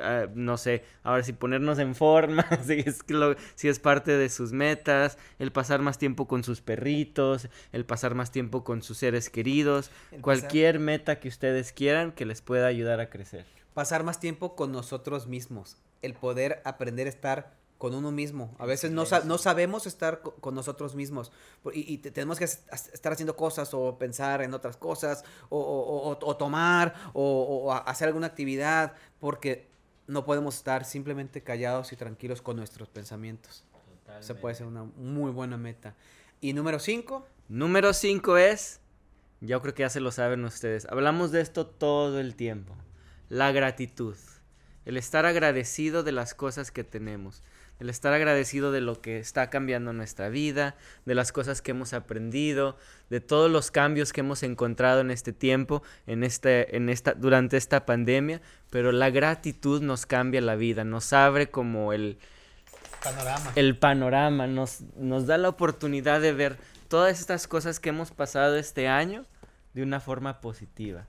ah, 0.00 0.26
no 0.34 0.56
sé, 0.56 0.84
ahora 1.02 1.22
sí 1.22 1.32
ponernos 1.32 1.78
en 1.78 1.94
forma, 1.94 2.46
si 2.66 2.80
es, 2.80 3.00
si 3.54 3.68
es 3.68 3.78
parte 3.78 4.16
de 4.16 4.28
sus 4.28 4.52
metas, 4.52 5.18
el 5.38 5.52
pasar 5.52 5.80
más 5.82 5.98
tiempo 5.98 6.26
con 6.26 6.44
sus 6.44 6.60
perritos, 6.60 7.48
el 7.72 7.84
pasar 7.84 8.14
más 8.14 8.30
tiempo 8.30 8.64
con 8.64 8.82
sus 8.82 8.98
seres 8.98 9.30
queridos, 9.30 9.90
cualquier 10.20 10.78
meta 10.78 11.20
que 11.20 11.28
ustedes 11.28 11.72
quieran 11.72 12.12
que 12.12 12.26
les 12.26 12.42
pueda 12.42 12.66
ayudar 12.66 13.00
a 13.00 13.10
crecer. 13.10 13.44
Pasar 13.74 14.04
más 14.04 14.20
tiempo 14.20 14.54
con 14.54 14.70
nosotros 14.72 15.26
mismos, 15.26 15.78
el 16.02 16.14
poder 16.14 16.60
aprender 16.64 17.06
a 17.06 17.10
estar 17.10 17.61
con 17.82 17.96
uno 17.96 18.12
mismo. 18.12 18.54
A 18.60 18.64
veces 18.64 18.92
no, 18.92 19.02
no 19.24 19.38
sabemos 19.38 19.88
estar 19.88 20.20
con 20.20 20.54
nosotros 20.54 20.94
mismos 20.94 21.32
y, 21.74 21.98
tenemos 21.98 22.38
que 22.38 22.44
estar 22.44 23.12
haciendo 23.12 23.34
cosas 23.34 23.74
o 23.74 23.98
pensar 23.98 24.40
en 24.42 24.54
otras 24.54 24.76
cosas 24.76 25.24
o, 25.48 26.36
tomar 26.38 26.94
o, 27.12 27.72
hacer 27.84 28.06
alguna 28.06 28.28
actividad 28.28 28.92
porque 29.18 29.66
no 30.06 30.24
podemos 30.24 30.54
estar 30.54 30.84
simplemente 30.84 31.42
callados 31.42 31.92
y 31.92 31.96
tranquilos 31.96 32.40
con 32.40 32.54
nuestros 32.54 32.88
pensamientos. 32.88 33.64
Esa 34.20 34.36
puede 34.36 34.54
ser 34.54 34.68
una 34.68 34.84
muy 34.84 35.32
buena 35.32 35.56
meta. 35.56 35.96
Y 36.40 36.52
número 36.52 36.78
cinco. 36.78 37.26
Número 37.48 37.92
cinco 37.94 38.36
es, 38.36 38.78
yo 39.40 39.60
creo 39.60 39.74
que 39.74 39.82
ya 39.82 39.90
se 39.90 39.98
lo 39.98 40.12
saben 40.12 40.44
ustedes, 40.44 40.86
hablamos 40.88 41.32
de 41.32 41.40
esto 41.40 41.66
todo 41.66 42.20
el 42.20 42.36
tiempo, 42.36 42.76
la 43.28 43.50
gratitud. 43.50 44.14
El 44.84 44.96
estar 44.96 45.26
agradecido 45.26 46.02
de 46.02 46.12
las 46.12 46.34
cosas 46.34 46.70
que 46.70 46.84
tenemos, 46.84 47.42
el 47.78 47.88
estar 47.88 48.12
agradecido 48.12 48.72
de 48.72 48.80
lo 48.80 49.00
que 49.00 49.18
está 49.18 49.50
cambiando 49.50 49.92
nuestra 49.92 50.28
vida, 50.28 50.76
de 51.04 51.14
las 51.14 51.32
cosas 51.32 51.62
que 51.62 51.72
hemos 51.72 51.92
aprendido, 51.92 52.76
de 53.10 53.20
todos 53.20 53.50
los 53.50 53.70
cambios 53.70 54.12
que 54.12 54.20
hemos 54.20 54.42
encontrado 54.42 55.00
en 55.00 55.10
este 55.10 55.32
tiempo, 55.32 55.82
en 56.06 56.24
este, 56.24 56.76
en 56.76 56.88
esta, 56.88 57.14
durante 57.14 57.56
esta 57.56 57.86
pandemia, 57.86 58.40
pero 58.70 58.92
la 58.92 59.10
gratitud 59.10 59.82
nos 59.82 60.06
cambia 60.06 60.40
la 60.40 60.56
vida, 60.56 60.84
nos 60.84 61.12
abre 61.12 61.50
como 61.50 61.92
el 61.92 62.18
panorama, 63.02 63.52
el 63.56 63.78
panorama 63.78 64.46
nos, 64.46 64.80
nos 64.96 65.26
da 65.26 65.38
la 65.38 65.48
oportunidad 65.48 66.20
de 66.20 66.32
ver 66.32 66.56
todas 66.88 67.20
estas 67.20 67.48
cosas 67.48 67.80
que 67.80 67.88
hemos 67.88 68.10
pasado 68.10 68.56
este 68.56 68.86
año 68.86 69.24
de 69.74 69.82
una 69.82 70.00
forma 70.00 70.40
positiva. 70.40 71.06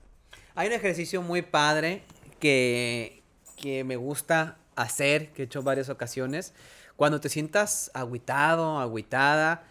Hay 0.54 0.68
un 0.68 0.74
ejercicio 0.74 1.20
muy 1.20 1.42
padre 1.42 2.02
que, 2.38 3.23
que 3.56 3.84
me 3.84 3.96
gusta 3.96 4.58
hacer, 4.76 5.32
que 5.32 5.42
he 5.42 5.44
hecho 5.46 5.62
varias 5.62 5.88
ocasiones. 5.88 6.52
Cuando 6.96 7.20
te 7.20 7.28
sientas 7.28 7.90
agüitado, 7.94 8.78
agüitada, 8.78 9.64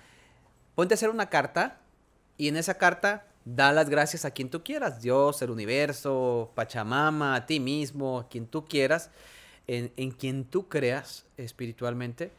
ponte 0.76 0.94
a 0.94 0.96
hacer 0.96 1.10
una 1.10 1.30
carta 1.30 1.80
y 2.38 2.48
en 2.48 2.58
esa 2.58 2.78
carta 2.78 3.26
da 3.46 3.72
las 3.72 3.90
gracias 3.90 4.26
a 4.26 4.32
quien 4.32 4.50
tú 4.50 4.64
quieras, 4.64 5.02
Dios, 5.02 5.42
el 5.42 5.52
universo, 5.52 6.52
Pachamama, 6.56 7.36
a 7.36 7.46
ti 7.46 7.60
mismo, 7.60 8.20
a 8.20 8.30
quien 8.30 8.48
tú 8.48 8.66
quieras, 8.66 9.12
en, 9.68 9.92
en 9.98 10.12
quien 10.12 10.46
tú 10.46 10.68
creas 10.68 11.26
espiritualmente 11.38 12.32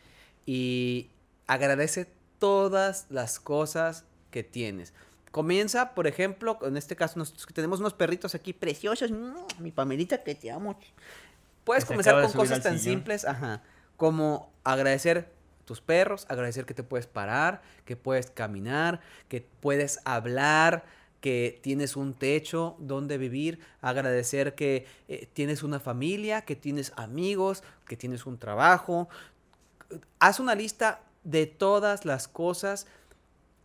y 0.46 1.10
agradece 1.46 2.08
todas 2.38 3.06
las 3.10 3.40
cosas 3.40 4.04
que 4.30 4.42
tienes. 4.42 4.92
Comienza, 5.30 5.94
por 5.94 6.06
ejemplo, 6.06 6.58
en 6.62 6.76
este 6.76 6.94
caso, 6.94 7.20
que 7.46 7.52
tenemos 7.52 7.80
unos 7.80 7.92
perritos 7.92 8.34
aquí 8.36 8.52
preciosos. 8.52 9.10
Mi 9.58 9.72
Pamelita, 9.72 10.22
que 10.22 10.34
te 10.36 10.50
amo. 10.50 10.78
Puedes 11.64 11.84
comenzar 11.84 12.22
con 12.22 12.32
cosas 12.32 12.62
tan 12.62 12.78
simples, 12.78 13.24
ajá, 13.24 13.62
como 13.96 14.52
agradecer 14.64 15.32
tus 15.64 15.80
perros, 15.80 16.26
agradecer 16.28 16.66
que 16.66 16.74
te 16.74 16.82
puedes 16.82 17.06
parar, 17.06 17.62
que 17.84 17.96
puedes 17.96 18.30
caminar, 18.30 19.00
que 19.28 19.46
puedes 19.60 20.00
hablar, 20.04 20.84
que 21.20 21.58
tienes 21.62 21.96
un 21.96 22.12
techo 22.12 22.76
donde 22.78 23.16
vivir, 23.16 23.58
agradecer 23.80 24.54
que 24.54 24.86
eh, 25.08 25.26
tienes 25.32 25.62
una 25.62 25.80
familia, 25.80 26.42
que 26.42 26.54
tienes 26.54 26.92
amigos, 26.96 27.62
que 27.88 27.96
tienes 27.96 28.26
un 28.26 28.36
trabajo. 28.36 29.08
Haz 30.18 30.38
una 30.38 30.54
lista 30.54 31.00
de 31.22 31.46
todas 31.46 32.04
las 32.04 32.28
cosas 32.28 32.86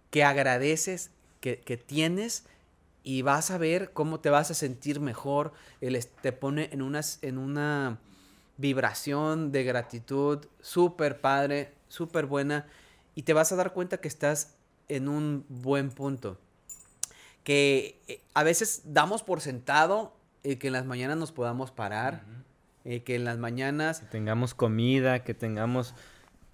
que 0.09 0.23
agradeces 0.23 1.11
que, 1.41 1.57
tienes 1.85 2.45
y 3.09 3.23
vas 3.23 3.49
a 3.49 3.57
ver 3.57 3.91
cómo 3.91 4.19
te 4.19 4.29
vas 4.29 4.51
a 4.51 4.53
sentir 4.53 4.99
mejor. 4.99 5.51
Él 5.81 5.99
te 6.21 6.31
pone 6.31 6.69
en, 6.71 6.83
unas, 6.83 7.17
en 7.23 7.39
una 7.39 7.97
vibración 8.57 9.51
de 9.51 9.63
gratitud 9.63 10.45
súper 10.61 11.19
padre, 11.19 11.73
súper 11.87 12.27
buena 12.27 12.67
y 13.15 13.23
te 13.23 13.33
vas 13.33 13.51
a 13.51 13.55
dar 13.55 13.73
cuenta 13.73 13.97
que 13.97 14.07
estás 14.07 14.57
en 14.89 15.07
un 15.07 15.43
buen 15.49 15.89
punto. 15.89 16.37
Que 17.43 17.99
eh, 18.07 18.21
a 18.35 18.43
veces 18.43 18.83
damos 18.85 19.23
por 19.23 19.41
sentado 19.41 20.13
el 20.43 20.59
que 20.59 20.67
en 20.67 20.73
las 20.73 20.85
mañanas 20.85 21.17
nos 21.17 21.31
podamos 21.31 21.71
parar, 21.71 22.21
eh, 22.85 23.01
que 23.01 23.15
en 23.15 23.23
las 23.23 23.39
mañanas... 23.39 24.01
Que 24.01 24.05
tengamos 24.05 24.53
comida, 24.53 25.23
que 25.23 25.33
tengamos 25.33 25.95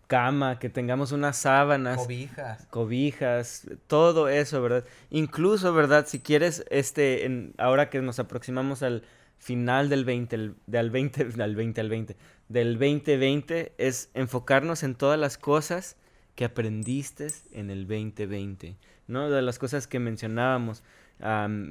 cama, 0.08 0.60
que 0.60 0.70
tengamos 0.70 1.12
unas 1.12 1.38
sábanas. 1.38 1.98
Cobijas. 1.98 2.68
Cobijas, 2.70 3.68
todo 3.88 4.30
eso, 4.30 4.62
¿verdad? 4.62 4.86
Incluso, 5.10 5.74
¿verdad? 5.74 6.06
Si 6.08 6.20
quieres, 6.20 6.66
este, 6.70 7.26
en, 7.26 7.54
ahora 7.58 7.90
que 7.90 8.02
nos 8.02 8.20
aproximamos 8.20 8.84
al 8.84 9.04
final 9.38 9.90
del 9.90 10.06
20, 10.06 10.38
del 10.68 10.90
20, 10.90 11.26
del 11.26 11.56
20 11.56 11.82
al 11.82 11.90
20, 11.90 12.16
del 12.50 12.74
2020, 12.80 13.74
es 13.78 14.10
enfocarnos 14.14 14.84
en 14.84 14.96
todas 14.96 15.20
las 15.20 15.38
cosas 15.38 15.98
que 16.36 16.46
aprendiste 16.46 17.28
en 17.52 17.70
el 17.70 17.88
2020, 17.88 18.76
¿no? 19.08 19.30
De 19.30 19.42
las 19.42 19.58
cosas 19.58 19.88
que 19.88 20.00
mencionábamos. 20.00 20.84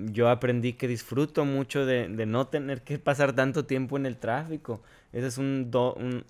yo 0.06 0.30
aprendí 0.30 0.72
que 0.72 0.88
disfruto 0.88 1.44
mucho 1.44 1.84
de, 1.84 2.08
de, 2.08 2.24
no 2.24 2.46
tener 2.46 2.80
que 2.82 2.98
pasar 2.98 3.34
tanto 3.34 3.66
tiempo 3.66 3.98
en 3.98 4.06
el 4.06 4.16
tráfico. 4.16 4.82
Ese 5.12 5.26
es 5.26 5.36
un, 5.38 5.70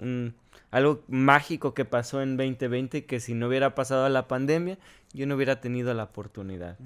un 0.01 0.35
algo 0.75 1.05
mágico 1.07 1.73
que 1.73 1.85
pasó 1.85 2.21
en 2.21 2.37
2020 2.37 3.05
que 3.05 3.21
si 3.21 3.33
no 3.33 3.47
hubiera 3.47 3.77
pasado 3.77 4.09
la 4.09 4.27
pandemia, 4.27 4.77
yo 5.13 5.25
no 5.25 5.37
hubiera 5.37 5.61
tenido 5.61 5.95
la 5.95 6.03
oportunidad. 6.03 6.77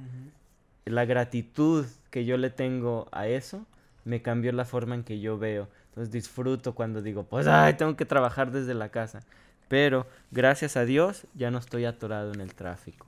La 0.85 1.07
gratitud 1.07 1.87
que 2.11 2.27
yo 2.27 2.37
le 2.37 2.51
tengo 2.51 3.09
a 3.13 3.29
eso 3.29 3.65
me 4.05 4.21
cambió 4.21 4.53
la 4.53 4.67
forma 4.67 4.95
en 4.95 5.05
que 5.05 5.21
yo 5.21 5.39
veo. 5.39 5.69
Entonces 5.89 6.13
disfruto 6.13 6.75
cuando 6.75 7.01
digo, 7.01 7.23
pues, 7.23 7.47
ay, 7.47 7.75
tengo 7.79 7.97
que 7.97 8.05
trabajar 8.05 8.53
desde 8.53 8.75
la 8.75 8.91
casa. 8.91 9.21
Pero 9.69 10.07
gracias 10.31 10.77
a 10.77 10.85
Dios 10.85 11.27
ya 11.35 11.51
no 11.51 11.57
estoy 11.57 11.87
atorado 11.87 12.35
en 12.35 12.43
el 12.43 12.55
tráfico. 12.55 13.07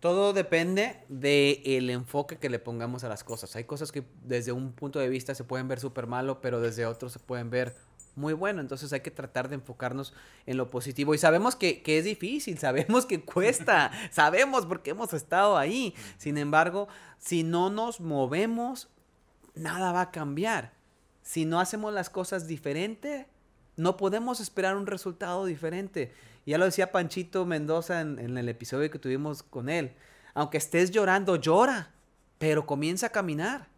Todo 0.00 0.32
depende 0.32 0.96
del 1.08 1.60
el 1.64 1.90
enfoque 1.90 2.38
que 2.38 2.50
le 2.50 2.58
pongamos 2.58 3.04
a 3.04 3.08
las 3.08 3.22
cosas. 3.22 3.54
Hay 3.54 3.64
cosas 3.64 3.92
que 3.92 4.02
desde 4.24 4.50
un 4.50 4.72
punto 4.72 4.98
de 4.98 5.08
vista 5.08 5.36
se 5.36 5.44
pueden 5.44 5.68
ver 5.68 5.78
súper 5.78 6.08
malo, 6.08 6.40
pero 6.40 6.60
desde 6.60 6.86
otro 6.86 7.08
se 7.08 7.20
pueden 7.20 7.50
ver 7.50 7.76
muy 8.20 8.34
bueno. 8.34 8.60
Entonces 8.60 8.92
hay 8.92 9.00
que 9.00 9.10
tratar 9.10 9.48
de 9.48 9.56
enfocarnos 9.56 10.12
en 10.46 10.56
lo 10.56 10.70
positivo. 10.70 11.14
Y 11.14 11.18
sabemos 11.18 11.56
que, 11.56 11.82
es 11.84 12.04
difícil, 12.04 12.58
sabemos 12.60 13.06
que 13.06 13.24
cuesta, 13.24 13.90
sabemos 14.12 14.66
porque 14.66 14.90
hemos 14.90 15.12
estado 15.12 15.56
ahí. 15.58 15.94
Sin 16.18 16.38
embargo, 16.38 16.86
si 17.18 17.42
no 17.42 17.70
nos 17.70 18.00
movemos, 18.00 18.88
nada 19.54 19.92
va 19.92 20.02
a 20.02 20.10
cambiar. 20.12 20.72
Si 21.22 21.44
no 21.44 21.58
hacemos 21.58 21.92
las 21.92 22.10
cosas 22.10 22.46
diferente, 22.46 23.26
no 23.76 23.96
podemos 23.96 24.40
esperar 24.40 24.76
un 24.76 24.86
resultado 24.86 25.44
diferente. 25.46 26.12
Ya 26.46 26.58
lo 26.58 26.64
decía 26.64 26.92
Panchito 26.92 27.44
Mendoza 27.46 28.00
en, 28.00 28.18
en 28.18 28.38
el 28.38 28.48
episodio 28.48 28.90
que 28.90 28.98
tuvimos 28.98 29.42
con 29.42 29.68
él. 29.68 29.92
Aunque 30.34 30.58
estés 30.58 30.90
llorando, 30.90 31.36
llora, 31.36 31.92
pero 32.38 32.66
comienza 32.66 33.06
a 33.06 33.10
caminar. 33.10 33.68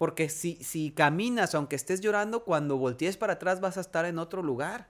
Porque 0.00 0.30
si, 0.30 0.54
si 0.64 0.92
caminas, 0.92 1.54
aunque 1.54 1.76
estés 1.76 2.00
llorando, 2.00 2.42
cuando 2.42 2.78
voltees 2.78 3.18
para 3.18 3.34
atrás 3.34 3.60
vas 3.60 3.76
a 3.76 3.82
estar 3.82 4.06
en 4.06 4.18
otro 4.18 4.42
lugar. 4.42 4.88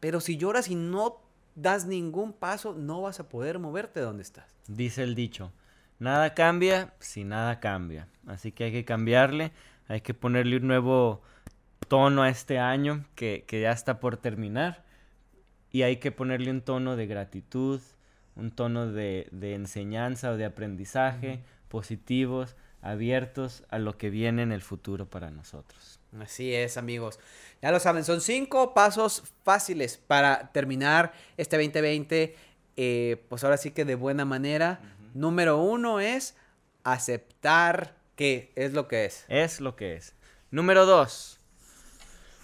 Pero 0.00 0.20
si 0.20 0.36
lloras 0.36 0.68
y 0.68 0.74
no 0.74 1.22
das 1.54 1.86
ningún 1.86 2.34
paso, 2.34 2.74
no 2.74 3.00
vas 3.00 3.20
a 3.20 3.28
poder 3.30 3.58
moverte 3.58 4.00
de 4.00 4.04
donde 4.04 4.22
estás. 4.22 4.44
Dice 4.68 5.02
el 5.02 5.14
dicho, 5.14 5.50
nada 5.98 6.34
cambia 6.34 6.92
si 6.98 7.24
nada 7.24 7.58
cambia. 7.58 8.06
Así 8.26 8.52
que 8.52 8.64
hay 8.64 8.72
que 8.72 8.84
cambiarle, 8.84 9.52
hay 9.88 10.02
que 10.02 10.12
ponerle 10.12 10.58
un 10.58 10.66
nuevo 10.66 11.22
tono 11.88 12.22
a 12.22 12.28
este 12.28 12.58
año 12.58 13.06
que, 13.14 13.46
ya 13.50 13.72
está 13.72 13.98
por 13.98 14.18
terminar. 14.18 14.84
Y 15.70 15.84
hay 15.84 15.96
que 15.96 16.12
ponerle 16.12 16.50
un 16.50 16.60
tono 16.60 16.96
de 16.96 17.06
gratitud, 17.06 17.80
un 18.36 18.50
tono 18.50 18.92
de, 18.92 19.26
enseñanza 19.40 20.32
o 20.32 20.36
de 20.36 20.44
aprendizaje, 20.44 21.40
positivos 21.68 22.56
abiertos 22.84 23.64
a 23.70 23.78
lo 23.78 23.96
que 23.96 24.10
viene 24.10 24.42
en 24.42 24.52
el 24.52 24.60
futuro 24.60 25.08
para 25.08 25.30
nosotros. 25.30 25.98
Así 26.20 26.54
es, 26.54 26.76
amigos. 26.76 27.18
Ya 27.62 27.72
lo 27.72 27.80
saben, 27.80 28.04
son 28.04 28.20
cinco 28.20 28.74
pasos 28.74 29.24
fáciles 29.42 29.96
para 29.96 30.52
terminar 30.52 31.14
este 31.38 31.56
2020, 31.56 32.36
eh, 32.76 33.24
pues 33.28 33.42
ahora 33.42 33.56
sí 33.56 33.70
que 33.70 33.86
de 33.86 33.94
buena 33.94 34.26
manera. 34.26 34.80
Número 35.14 35.58
uno 35.58 35.98
es 35.98 36.36
aceptar 36.84 37.96
que 38.16 38.52
es 38.54 38.74
lo 38.74 38.86
que 38.86 39.06
es. 39.06 39.24
Es 39.28 39.60
lo 39.60 39.76
que 39.76 39.94
es. 39.96 40.14
Número 40.50 40.84
dos, 40.84 41.40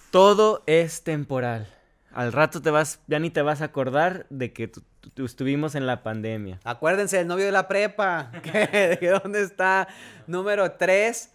todo 0.09 0.63
es 0.65 1.03
temporal. 1.03 1.71
Al 2.13 2.33
rato 2.33 2.63
te 2.63 2.71
vas, 2.71 2.99
ya 3.05 3.19
ni 3.19 3.29
te 3.29 3.43
vas 3.43 3.61
a 3.61 3.65
acordar 3.65 4.25
de 4.31 4.51
que 4.51 4.71
estuvimos 5.17 5.75
en 5.75 5.87
la 5.87 6.03
pandemia. 6.03 6.59
Acuérdense, 6.63 7.19
el 7.19 7.27
novio 7.27 7.45
de 7.45 7.51
la 7.51 7.67
prepa. 7.67 8.31
¿De 8.43 9.19
dónde 9.21 9.41
está? 9.41 9.87
Número 10.27 10.71
tres, 10.73 11.31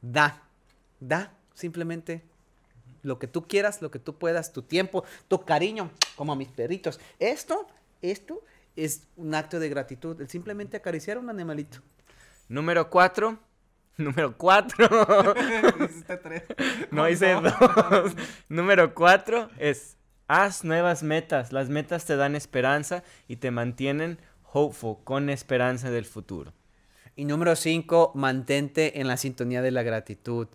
da. 0.00 0.42
Da, 1.00 1.32
simplemente. 1.54 2.22
Lo 3.02 3.18
que 3.18 3.28
tú 3.28 3.46
quieras, 3.46 3.80
lo 3.80 3.90
que 3.90 3.98
tú 3.98 4.18
puedas, 4.18 4.52
tu 4.52 4.62
tiempo, 4.62 5.04
tu 5.28 5.44
cariño, 5.44 5.90
como 6.16 6.32
a 6.32 6.36
mis 6.36 6.48
perritos. 6.48 7.00
Esto, 7.18 7.66
esto 8.02 8.42
es 8.76 9.02
un 9.16 9.34
acto 9.34 9.60
de 9.60 9.68
gratitud. 9.68 10.20
El 10.20 10.28
simplemente 10.28 10.76
acariciar 10.76 11.16
a 11.16 11.20
un 11.20 11.30
animalito. 11.30 11.78
Número 12.48 12.90
cuatro. 12.90 13.38
Número 13.96 14.36
cuatro. 14.36 14.88
no 16.90 17.08
hice 17.08 17.34
dos. 17.34 18.12
Número 18.48 18.94
cuatro 18.94 19.48
es 19.58 19.97
Haz 20.28 20.62
nuevas 20.62 21.02
metas. 21.02 21.52
Las 21.52 21.70
metas 21.70 22.04
te 22.04 22.16
dan 22.16 22.36
esperanza 22.36 23.02
y 23.26 23.36
te 23.36 23.50
mantienen 23.50 24.18
hopeful, 24.52 24.98
con 25.02 25.30
esperanza 25.30 25.90
del 25.90 26.04
futuro. 26.04 26.52
Y 27.16 27.24
número 27.24 27.56
cinco, 27.56 28.12
mantente 28.14 29.00
en 29.00 29.08
la 29.08 29.16
sintonía 29.16 29.62
de 29.62 29.70
la 29.70 29.82
gratitud. 29.82 30.46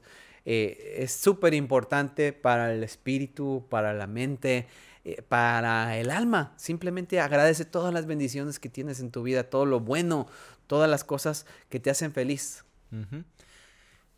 Eh, 0.45 0.97
es 0.99 1.11
súper 1.11 1.53
importante 1.53 2.33
para 2.33 2.73
el 2.73 2.83
espíritu, 2.83 3.65
para 3.69 3.93
la 3.93 4.07
mente, 4.07 4.67
eh, 5.05 5.21
para 5.21 5.97
el 5.97 6.11
alma. 6.11 6.53
Simplemente 6.55 7.19
agradece 7.19 7.65
todas 7.65 7.93
las 7.93 8.05
bendiciones 8.05 8.59
que 8.59 8.69
tienes 8.69 8.99
en 8.99 9.11
tu 9.11 9.23
vida, 9.23 9.43
todo 9.43 9.65
lo 9.65 9.79
bueno, 9.79 10.27
todas 10.67 10.89
las 10.89 11.03
cosas 11.03 11.45
que 11.69 11.79
te 11.79 11.89
hacen 11.89 12.13
feliz. 12.13 12.63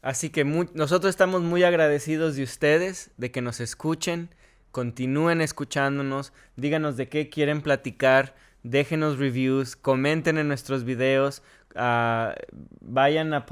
Así 0.02 0.30
que 0.30 0.44
nosotros 0.44 1.10
estamos 1.10 1.42
muy 1.42 1.64
agradecidos 1.64 2.36
de 2.36 2.44
ustedes, 2.44 3.12
de 3.18 3.32
que 3.32 3.42
nos 3.42 3.60
escuchen, 3.62 4.30
continúen 4.76 5.40
escuchándonos, 5.40 6.34
díganos 6.58 6.98
de 6.98 7.08
qué 7.08 7.30
quieren 7.30 7.62
platicar, 7.62 8.36
déjenos 8.62 9.18
reviews, 9.18 9.78
comenten 9.78 10.38
en 10.38 10.50
nuestros 10.50 10.84
videos, 10.84 11.44
ah, 11.78 12.36
vayan 12.82 13.34
a, 13.34 13.46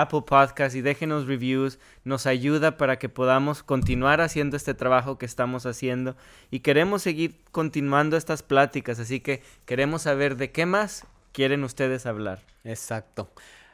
Apple 0.00 0.22
Podcast 0.26 0.74
y 0.74 0.80
déjenos 0.80 1.26
reviews, 1.26 1.78
nos 2.04 2.24
ayuda 2.24 2.78
para 2.78 2.98
que 2.98 3.10
podamos 3.10 3.62
continuar 3.62 4.22
haciendo 4.22 4.56
este 4.56 4.72
trabajo 4.72 5.18
que 5.18 5.26
estamos 5.26 5.66
haciendo 5.66 6.16
y 6.50 6.60
queremos 6.60 7.02
seguir 7.02 7.36
continuando 7.52 8.16
estas 8.16 8.42
pláticas, 8.42 8.98
así 8.98 9.20
que 9.20 9.42
queremos 9.66 10.00
saber 10.00 10.38
de 10.38 10.52
qué 10.52 10.64
más 10.64 11.06
quieren 11.32 11.64
ustedes 11.64 12.06
hablar. 12.06 12.40
Exacto. 12.64 13.28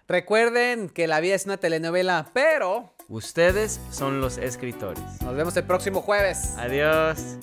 Recuerden 0.09 0.89
que 0.89 1.07
la 1.07 1.21
vida 1.21 1.35
es 1.35 1.45
una 1.45 1.57
telenovela, 1.57 2.31
pero... 2.33 2.95
Ustedes 3.09 3.81
son 3.91 4.21
los 4.21 4.39
escritores. 4.39 5.03
Nos 5.23 5.35
vemos 5.35 5.57
el 5.57 5.65
próximo 5.65 6.01
jueves. 6.03 6.55
Adiós. 6.57 7.39